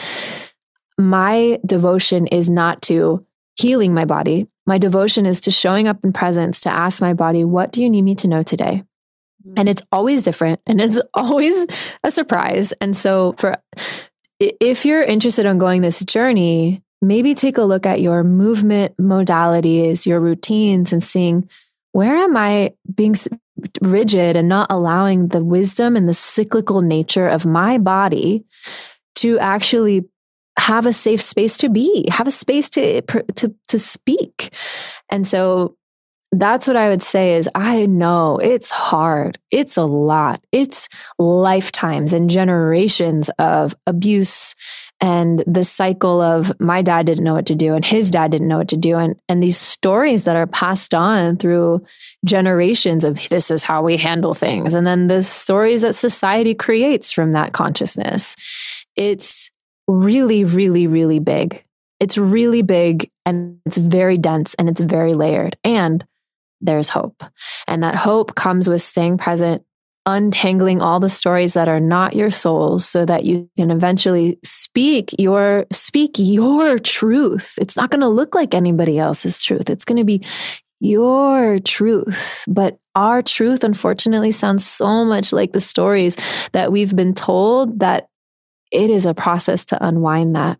my 0.99 1.59
devotion 1.65 2.27
is 2.27 2.49
not 2.49 2.81
to 2.83 3.25
healing 3.57 3.93
my 3.93 4.05
body. 4.05 4.47
My 4.65 4.77
devotion 4.77 5.25
is 5.25 5.39
to 5.41 5.51
showing 5.51 5.87
up 5.87 6.03
in 6.03 6.11
presence 6.13 6.61
to 6.61 6.69
ask 6.69 7.01
my 7.01 7.13
body, 7.13 7.45
what 7.45 7.71
do 7.71 7.81
you 7.81 7.89
need 7.89 8.01
me 8.01 8.15
to 8.15 8.27
know 8.27 8.43
today? 8.43 8.83
And 9.55 9.69
it's 9.69 9.81
always 9.93 10.23
different 10.23 10.61
and 10.67 10.81
it's 10.81 11.01
always 11.13 11.65
a 12.03 12.11
surprise. 12.11 12.73
And 12.73 12.95
so 12.95 13.33
for 13.37 13.55
if 14.39 14.85
you're 14.85 15.01
interested 15.01 15.45
in 15.45 15.57
going 15.57 15.81
this 15.81 16.03
journey, 16.03 16.83
maybe 17.01 17.33
take 17.33 17.57
a 17.57 17.63
look 17.63 17.85
at 17.85 18.01
your 18.01 18.23
movement 18.25 18.97
modalities, 18.97 20.05
your 20.05 20.19
routines 20.19 20.91
and 20.91 21.01
seeing 21.01 21.49
where 21.93 22.17
am 22.17 22.35
I 22.35 22.73
being 22.93 23.15
rigid 23.81 24.35
and 24.35 24.49
not 24.49 24.67
allowing 24.69 25.29
the 25.29 25.43
wisdom 25.43 25.95
and 25.95 26.07
the 26.07 26.13
cyclical 26.13 26.81
nature 26.81 27.27
of 27.27 27.45
my 27.45 27.77
body 27.77 28.43
to 29.15 29.39
actually 29.39 30.05
have 30.59 30.85
a 30.85 30.93
safe 30.93 31.21
space 31.21 31.57
to 31.57 31.69
be, 31.69 32.05
have 32.11 32.27
a 32.27 32.31
space 32.31 32.69
to 32.69 33.01
to 33.01 33.55
to 33.67 33.79
speak. 33.79 34.53
And 35.09 35.25
so 35.25 35.75
that's 36.31 36.67
what 36.67 36.75
I 36.75 36.89
would 36.89 37.01
say 37.01 37.33
is 37.33 37.49
I 37.55 37.87
know 37.87 38.37
it's 38.37 38.69
hard. 38.69 39.39
It's 39.51 39.77
a 39.77 39.83
lot. 39.83 40.43
It's 40.51 40.87
lifetimes 41.17 42.13
and 42.13 42.29
generations 42.29 43.31
of 43.39 43.75
abuse 43.87 44.55
and 45.01 45.43
the 45.47 45.63
cycle 45.63 46.21
of 46.21 46.51
my 46.59 46.81
dad 46.81 47.05
didn't 47.05 47.23
know 47.23 47.33
what 47.33 47.47
to 47.47 47.55
do 47.55 47.73
and 47.73 47.83
his 47.83 48.11
dad 48.11 48.31
didn't 48.31 48.47
know 48.47 48.57
what 48.57 48.67
to 48.67 48.77
do 48.77 48.97
and 48.97 49.15
and 49.27 49.41
these 49.41 49.57
stories 49.57 50.25
that 50.25 50.35
are 50.35 50.45
passed 50.45 50.93
on 50.93 51.37
through 51.37 51.83
generations 52.25 53.03
of 53.03 53.27
this 53.29 53.49
is 53.49 53.63
how 53.63 53.81
we 53.81 53.97
handle 53.97 54.33
things 54.33 54.73
and 54.73 54.85
then 54.85 55.07
the 55.07 55.23
stories 55.23 55.81
that 55.81 55.95
society 55.95 56.53
creates 56.53 57.11
from 57.11 57.31
that 57.31 57.53
consciousness. 57.53 58.35
It's 58.95 59.49
really, 59.89 60.43
really, 60.43 60.87
really 60.87 61.19
big. 61.19 61.63
It's 61.99 62.17
really 62.17 62.61
big 62.61 63.09
and 63.25 63.59
it's 63.65 63.77
very 63.77 64.17
dense 64.17 64.53
and 64.55 64.69
it's 64.69 64.81
very 64.81 65.13
layered. 65.13 65.57
And 65.63 66.05
there's 66.61 66.89
hope. 66.89 67.23
And 67.67 67.83
that 67.83 67.95
hope 67.95 68.35
comes 68.35 68.69
with 68.69 68.81
staying 68.81 69.17
present, 69.17 69.63
untangling 70.05 70.81
all 70.81 70.99
the 70.99 71.09
stories 71.09 71.53
that 71.55 71.67
are 71.67 71.79
not 71.79 72.15
your 72.15 72.31
souls 72.31 72.87
so 72.87 73.05
that 73.05 73.23
you 73.23 73.49
can 73.57 73.71
eventually 73.71 74.39
speak 74.43 75.09
your 75.17 75.65
speak 75.73 76.11
your 76.17 76.77
truth. 76.79 77.55
It's 77.59 77.75
not 77.75 77.89
going 77.89 78.01
to 78.01 78.07
look 78.07 78.35
like 78.35 78.53
anybody 78.53 78.99
else's 78.99 79.43
truth. 79.43 79.69
It's 79.69 79.85
going 79.85 79.97
to 79.97 80.05
be 80.05 80.23
your 80.79 81.59
truth. 81.59 82.43
But 82.47 82.79
our 82.95 83.21
truth, 83.21 83.63
unfortunately, 83.63 84.31
sounds 84.31 84.65
so 84.65 85.03
much 85.05 85.33
like 85.33 85.51
the 85.51 85.61
stories 85.61 86.15
that 86.51 86.71
we've 86.71 86.95
been 86.95 87.13
told 87.13 87.79
that 87.79 88.08
it 88.71 88.89
is 88.89 89.05
a 89.05 89.13
process 89.13 89.65
to 89.65 89.85
unwind 89.85 90.35
that. 90.35 90.59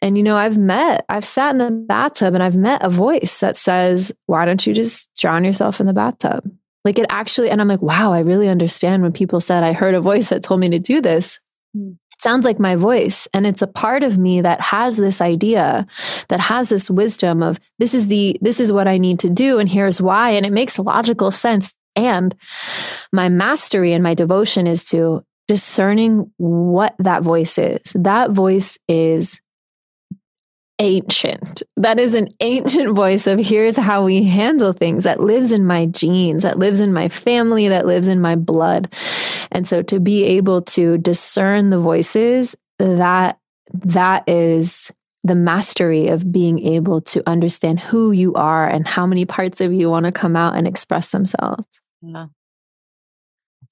And, 0.00 0.16
you 0.16 0.24
know, 0.24 0.34
I've 0.34 0.58
met, 0.58 1.04
I've 1.08 1.24
sat 1.24 1.52
in 1.52 1.58
the 1.58 1.70
bathtub 1.70 2.34
and 2.34 2.42
I've 2.42 2.56
met 2.56 2.82
a 2.82 2.90
voice 2.90 3.38
that 3.38 3.56
says, 3.56 4.12
why 4.26 4.44
don't 4.44 4.66
you 4.66 4.74
just 4.74 5.08
drown 5.16 5.44
yourself 5.44 5.78
in 5.78 5.86
the 5.86 5.92
bathtub? 5.92 6.50
Like 6.84 6.98
it 6.98 7.06
actually, 7.08 7.50
and 7.50 7.60
I'm 7.60 7.68
like, 7.68 7.82
wow, 7.82 8.12
I 8.12 8.20
really 8.20 8.48
understand 8.48 9.04
when 9.04 9.12
people 9.12 9.40
said, 9.40 9.62
I 9.62 9.72
heard 9.72 9.94
a 9.94 10.00
voice 10.00 10.30
that 10.30 10.42
told 10.42 10.58
me 10.58 10.68
to 10.70 10.80
do 10.80 11.00
this. 11.00 11.38
Mm. 11.76 11.92
It 12.12 12.20
sounds 12.20 12.44
like 12.44 12.58
my 12.58 12.74
voice. 12.74 13.28
And 13.32 13.46
it's 13.46 13.62
a 13.62 13.68
part 13.68 14.02
of 14.02 14.18
me 14.18 14.40
that 14.40 14.60
has 14.60 14.96
this 14.96 15.20
idea, 15.20 15.86
that 16.28 16.40
has 16.40 16.68
this 16.68 16.90
wisdom 16.90 17.40
of 17.40 17.60
this 17.78 17.94
is 17.94 18.08
the, 18.08 18.36
this 18.40 18.58
is 18.58 18.72
what 18.72 18.88
I 18.88 18.98
need 18.98 19.20
to 19.20 19.30
do. 19.30 19.60
And 19.60 19.68
here's 19.68 20.02
why. 20.02 20.30
And 20.30 20.44
it 20.44 20.52
makes 20.52 20.80
logical 20.80 21.30
sense. 21.30 21.72
And 21.94 22.34
my 23.12 23.28
mastery 23.28 23.92
and 23.92 24.02
my 24.02 24.14
devotion 24.14 24.66
is 24.66 24.82
to 24.88 25.24
discerning 25.48 26.30
what 26.36 26.94
that 26.98 27.22
voice 27.22 27.58
is. 27.58 27.92
That 27.94 28.30
voice 28.30 28.78
is 28.88 29.40
ancient. 30.78 31.62
That 31.76 31.98
is 32.00 32.14
an 32.14 32.28
ancient 32.40 32.96
voice 32.96 33.26
of 33.26 33.38
here's 33.38 33.76
how 33.76 34.04
we 34.04 34.24
handle 34.24 34.72
things 34.72 35.04
that 35.04 35.20
lives 35.20 35.52
in 35.52 35.64
my 35.64 35.86
genes, 35.86 36.42
that 36.42 36.58
lives 36.58 36.80
in 36.80 36.92
my 36.92 37.08
family, 37.08 37.68
that 37.68 37.86
lives 37.86 38.08
in 38.08 38.20
my 38.20 38.36
blood. 38.36 38.92
And 39.50 39.66
so 39.66 39.82
to 39.82 40.00
be 40.00 40.24
able 40.24 40.62
to 40.62 40.98
discern 40.98 41.70
the 41.70 41.78
voices 41.78 42.56
that 42.78 43.38
that 43.72 44.28
is 44.28 44.90
the 45.24 45.34
mastery 45.36 46.08
of 46.08 46.32
being 46.32 46.58
able 46.58 47.00
to 47.00 47.22
understand 47.28 47.78
who 47.78 48.10
you 48.10 48.34
are 48.34 48.68
and 48.68 48.86
how 48.86 49.06
many 49.06 49.24
parts 49.24 49.60
of 49.60 49.72
you 49.72 49.88
want 49.88 50.04
to 50.06 50.12
come 50.12 50.34
out 50.34 50.56
and 50.56 50.66
express 50.66 51.10
themselves. 51.10 51.64
Yeah. 52.00 52.26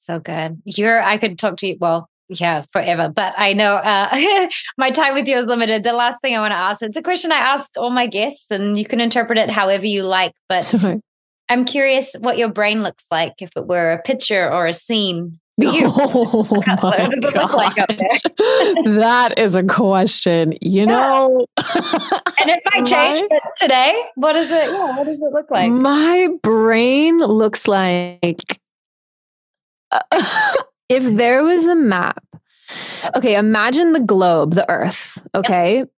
So 0.01 0.19
good. 0.19 0.61
You're, 0.65 1.03
I 1.03 1.19
could 1.19 1.39
talk 1.39 1.59
to 1.59 1.67
you, 1.67 1.77
well, 1.79 2.09
yeah, 2.29 2.63
forever. 2.73 3.09
But 3.09 3.35
I 3.37 3.53
know 3.53 3.77
uh, 3.77 4.49
my 4.79 4.91
time 4.91 5.15
with 5.15 5.27
you 5.29 5.37
is 5.37 5.47
limited. 5.47 5.83
The 5.83 5.93
last 5.93 6.21
thing 6.23 6.35
I 6.35 6.41
want 6.41 6.53
to 6.53 6.57
ask, 6.57 6.83
it's 6.83 6.97
a 6.97 7.03
question 7.03 7.33
I 7.33 7.37
ask 7.37 7.71
all 7.77 7.91
my 7.91 8.07
guests, 8.07 8.51
and 8.51 8.79
you 8.79 8.85
can 8.85 9.01
interpret 9.01 9.39
it 9.39 9.51
however 9.51 9.87
you 9.87 10.05
like. 10.05 10.33
But 10.49 10.65
sure. 10.65 11.01
I'm 11.49 11.65
curious 11.65 12.15
what 12.21 12.39
your 12.39 12.49
brain 12.49 12.83
looks 12.83 13.07
like 13.11 13.35
if 13.41 13.51
it 13.57 13.67
were 13.67 13.93
a 13.93 14.03
picture 14.03 14.51
or 14.51 14.67
a 14.67 14.73
scene 14.73 15.41
Oh 15.63 16.47
my 16.67 17.11
like 17.53 17.75
that 18.87 19.35
is 19.37 19.55
a 19.55 19.63
question. 19.65 20.53
You 20.63 20.81
yeah. 20.81 20.85
know, 20.87 21.47
and 21.59 22.51
it 22.51 22.63
might 22.73 22.87
change. 22.87 23.29
My, 23.29 23.41
today, 23.59 24.03
what 24.15 24.37
is 24.37 24.51
it? 24.51 24.71
Yeah, 24.71 24.97
what 24.97 25.05
does 25.05 25.19
it 25.19 25.21
look 25.21 25.51
like? 25.51 25.71
My 25.71 26.29
brain 26.43 27.19
looks 27.19 27.69
like 27.69 28.59
if 30.89 31.05
there 31.17 31.45
was 31.45 31.67
a 31.67 31.75
map. 31.75 32.25
Okay, 33.17 33.37
imagine 33.37 33.93
the 33.93 34.01
globe, 34.01 34.55
the 34.55 34.69
Earth. 34.71 35.27
Okay, 35.35 35.79
yep. 35.79 35.91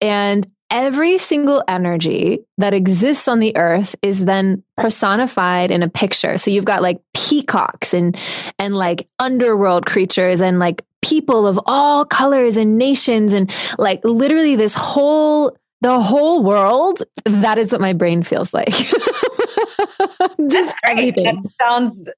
and 0.00 0.46
every 0.70 1.18
single 1.18 1.62
energy 1.68 2.40
that 2.58 2.74
exists 2.74 3.28
on 3.28 3.38
the 3.38 3.56
earth 3.56 3.94
is 4.02 4.24
then 4.24 4.62
personified 4.76 5.70
in 5.70 5.84
a 5.84 5.88
picture. 5.88 6.36
So 6.36 6.50
you've 6.50 6.64
got 6.64 6.82
like 6.82 7.00
peacocks 7.14 7.94
and 7.94 8.18
and 8.58 8.74
like 8.74 9.06
underworld 9.18 9.86
creatures 9.86 10.40
and 10.40 10.58
like 10.58 10.84
people 11.00 11.46
of 11.46 11.60
all 11.66 12.04
colors 12.04 12.56
and 12.56 12.76
nations 12.76 13.32
and 13.32 13.54
like 13.78 14.04
literally 14.04 14.56
this 14.56 14.74
whole 14.74 15.56
the 15.80 16.00
whole 16.00 16.42
world 16.42 17.02
that 17.26 17.58
is 17.58 17.70
what 17.70 17.80
my 17.80 17.92
brain 17.92 18.22
feels 18.22 18.54
like 18.54 18.70
just 20.48 20.74
everything 20.88 21.24
that 21.24 21.56
sounds 21.60 22.08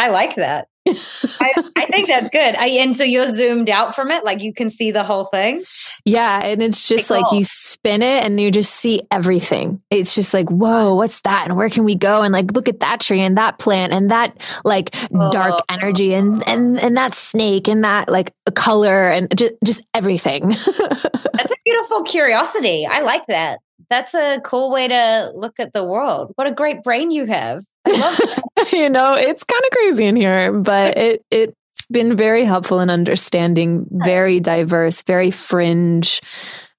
i 0.00 0.08
like 0.08 0.34
that 0.36 0.66
I, 0.88 1.52
I, 1.76 1.86
think 1.86 2.08
that's 2.08 2.30
good. 2.30 2.54
I, 2.56 2.66
and 2.68 2.96
so 2.96 3.04
you're 3.04 3.26
zoomed 3.26 3.68
out 3.68 3.94
from 3.94 4.10
it, 4.10 4.24
like 4.24 4.40
you 4.40 4.54
can 4.54 4.70
see 4.70 4.90
the 4.90 5.04
whole 5.04 5.24
thing. 5.24 5.64
Yeah, 6.06 6.40
and 6.42 6.62
it's 6.62 6.88
just 6.88 7.10
like 7.10 7.24
you 7.32 7.44
spin 7.44 8.00
it 8.00 8.24
and 8.24 8.40
you 8.40 8.50
just 8.50 8.74
see 8.74 9.02
everything. 9.10 9.82
It's 9.90 10.14
just 10.14 10.32
like, 10.32 10.48
whoa, 10.50 10.94
what's 10.94 11.20
that? 11.22 11.44
And 11.46 11.56
where 11.56 11.68
can 11.68 11.84
we 11.84 11.96
go? 11.96 12.22
And 12.22 12.32
like, 12.32 12.52
look 12.52 12.66
at 12.66 12.80
that 12.80 13.00
tree 13.00 13.20
and 13.20 13.36
that 13.36 13.58
plant 13.58 13.92
and 13.92 14.10
that 14.10 14.38
like 14.64 14.94
oh. 15.14 15.30
dark 15.30 15.60
energy 15.70 16.14
and 16.14 16.46
and 16.48 16.80
and 16.80 16.96
that 16.96 17.12
snake 17.12 17.68
and 17.68 17.84
that 17.84 18.08
like 18.08 18.32
color 18.54 19.10
and 19.10 19.36
just 19.36 19.54
just 19.62 19.82
everything. 19.94 20.48
that's 20.48 21.52
a 21.52 21.56
beautiful 21.64 22.04
curiosity. 22.04 22.86
I 22.86 23.00
like 23.00 23.26
that 23.26 23.58
that's 23.90 24.14
a 24.14 24.40
cool 24.44 24.70
way 24.70 24.86
to 24.88 25.32
look 25.34 25.58
at 25.58 25.72
the 25.72 25.84
world. 25.84 26.32
What 26.36 26.46
a 26.46 26.52
great 26.52 26.82
brain 26.82 27.10
you 27.10 27.26
have. 27.26 27.64
I 27.84 27.90
love 27.90 28.42
you 28.72 28.88
know, 28.88 29.14
it's 29.14 29.44
kind 29.44 29.62
of 29.64 29.70
crazy 29.70 30.04
in 30.04 30.16
here, 30.16 30.52
but 30.52 30.96
it 30.98 31.24
it's 31.30 31.86
been 31.86 32.16
very 32.16 32.44
helpful 32.44 32.80
in 32.80 32.90
understanding 32.90 33.86
very 33.90 34.40
diverse, 34.40 35.02
very 35.02 35.30
fringe 35.30 36.20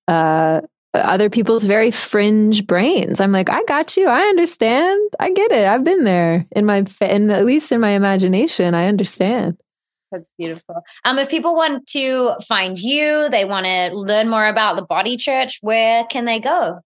uh 0.07 0.61
other 0.93 1.29
people's 1.29 1.63
very 1.63 1.91
fringe 1.91 2.67
brains. 2.67 3.21
I'm 3.21 3.31
like, 3.31 3.49
I 3.49 3.63
got 3.63 3.95
you. 3.95 4.07
I 4.07 4.23
understand. 4.23 4.99
I 5.19 5.31
get 5.31 5.51
it. 5.51 5.65
I've 5.65 5.83
been 5.83 6.03
there 6.03 6.45
in 6.51 6.65
my, 6.65 6.83
and 6.99 7.31
at 7.31 7.45
least 7.45 7.71
in 7.71 7.79
my 7.79 7.91
imagination, 7.91 8.73
I 8.73 8.87
understand. 8.87 9.57
That's 10.11 10.29
beautiful. 10.37 10.83
Um, 11.05 11.17
if 11.19 11.29
people 11.29 11.55
want 11.55 11.87
to 11.87 12.35
find 12.45 12.77
you, 12.77 13.29
they 13.29 13.45
want 13.45 13.65
to 13.65 13.91
learn 13.93 14.27
more 14.27 14.45
about 14.45 14.75
the 14.75 14.81
Body 14.81 15.15
Church, 15.15 15.59
where 15.61 16.03
can 16.03 16.25
they 16.25 16.39
go? 16.39 16.79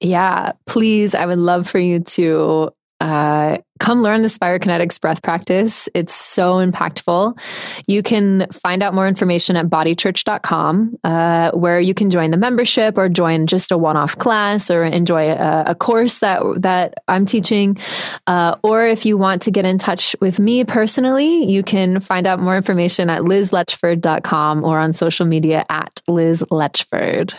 Yeah, 0.00 0.52
please. 0.66 1.14
I 1.14 1.24
would 1.24 1.38
love 1.38 1.68
for 1.68 1.78
you 1.78 2.00
to 2.00 2.70
uh, 3.00 3.58
come 3.78 4.02
learn 4.02 4.22
the 4.22 4.28
Spirokinetics 4.28 5.00
breath 5.00 5.22
practice. 5.22 5.88
It's 5.94 6.14
so 6.14 6.56
impactful. 6.56 7.82
You 7.88 8.02
can 8.02 8.46
find 8.52 8.82
out 8.82 8.94
more 8.94 9.08
information 9.08 9.56
at 9.56 9.66
bodychurch.com, 9.66 10.94
uh, 11.02 11.50
where 11.52 11.80
you 11.80 11.94
can 11.94 12.10
join 12.10 12.30
the 12.30 12.36
membership 12.36 12.98
or 12.98 13.08
join 13.08 13.46
just 13.46 13.72
a 13.72 13.78
one 13.78 13.96
off 13.96 14.18
class 14.18 14.70
or 14.70 14.84
enjoy 14.84 15.30
a, 15.30 15.64
a, 15.68 15.74
course 15.74 16.18
that, 16.18 16.42
that 16.60 16.94
I'm 17.08 17.24
teaching. 17.24 17.78
Uh, 18.26 18.56
or 18.62 18.86
if 18.86 19.06
you 19.06 19.16
want 19.16 19.42
to 19.42 19.50
get 19.50 19.64
in 19.64 19.78
touch 19.78 20.14
with 20.20 20.38
me 20.38 20.64
personally, 20.64 21.44
you 21.44 21.62
can 21.62 22.00
find 22.00 22.26
out 22.26 22.38
more 22.38 22.56
information 22.56 23.08
at 23.08 23.22
lizletchford.com 23.22 24.62
or 24.62 24.78
on 24.78 24.92
social 24.92 25.26
media 25.26 25.64
at 25.70 26.00
Liz 26.06 26.44
Letchford. 26.50 27.34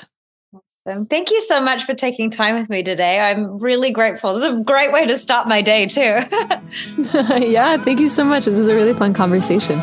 Awesome. 0.86 1.06
Thank 1.06 1.30
you 1.30 1.42
so 1.42 1.64
much 1.64 1.84
for 1.84 1.94
taking 1.94 2.32
time 2.32 2.56
with 2.56 2.70
me 2.70 2.82
today. 2.82 3.20
I'm 3.20 3.60
really 3.60 3.92
grateful. 3.92 4.34
This 4.34 4.44
is 4.44 4.54
a 4.54 4.64
great 4.64 4.92
way 4.92 5.06
to 5.06 5.16
start 5.16 5.48
my 5.48 5.62
day, 5.62 5.86
too. 5.86 6.02
yeah, 7.46 7.78
thank 7.78 8.00
you 8.00 8.08
so 8.08 8.24
much. 8.24 8.46
This 8.46 8.58
is 8.58 8.68
a 8.68 8.74
really 8.74 8.94
fun 8.94 9.14
conversation. 9.14 9.80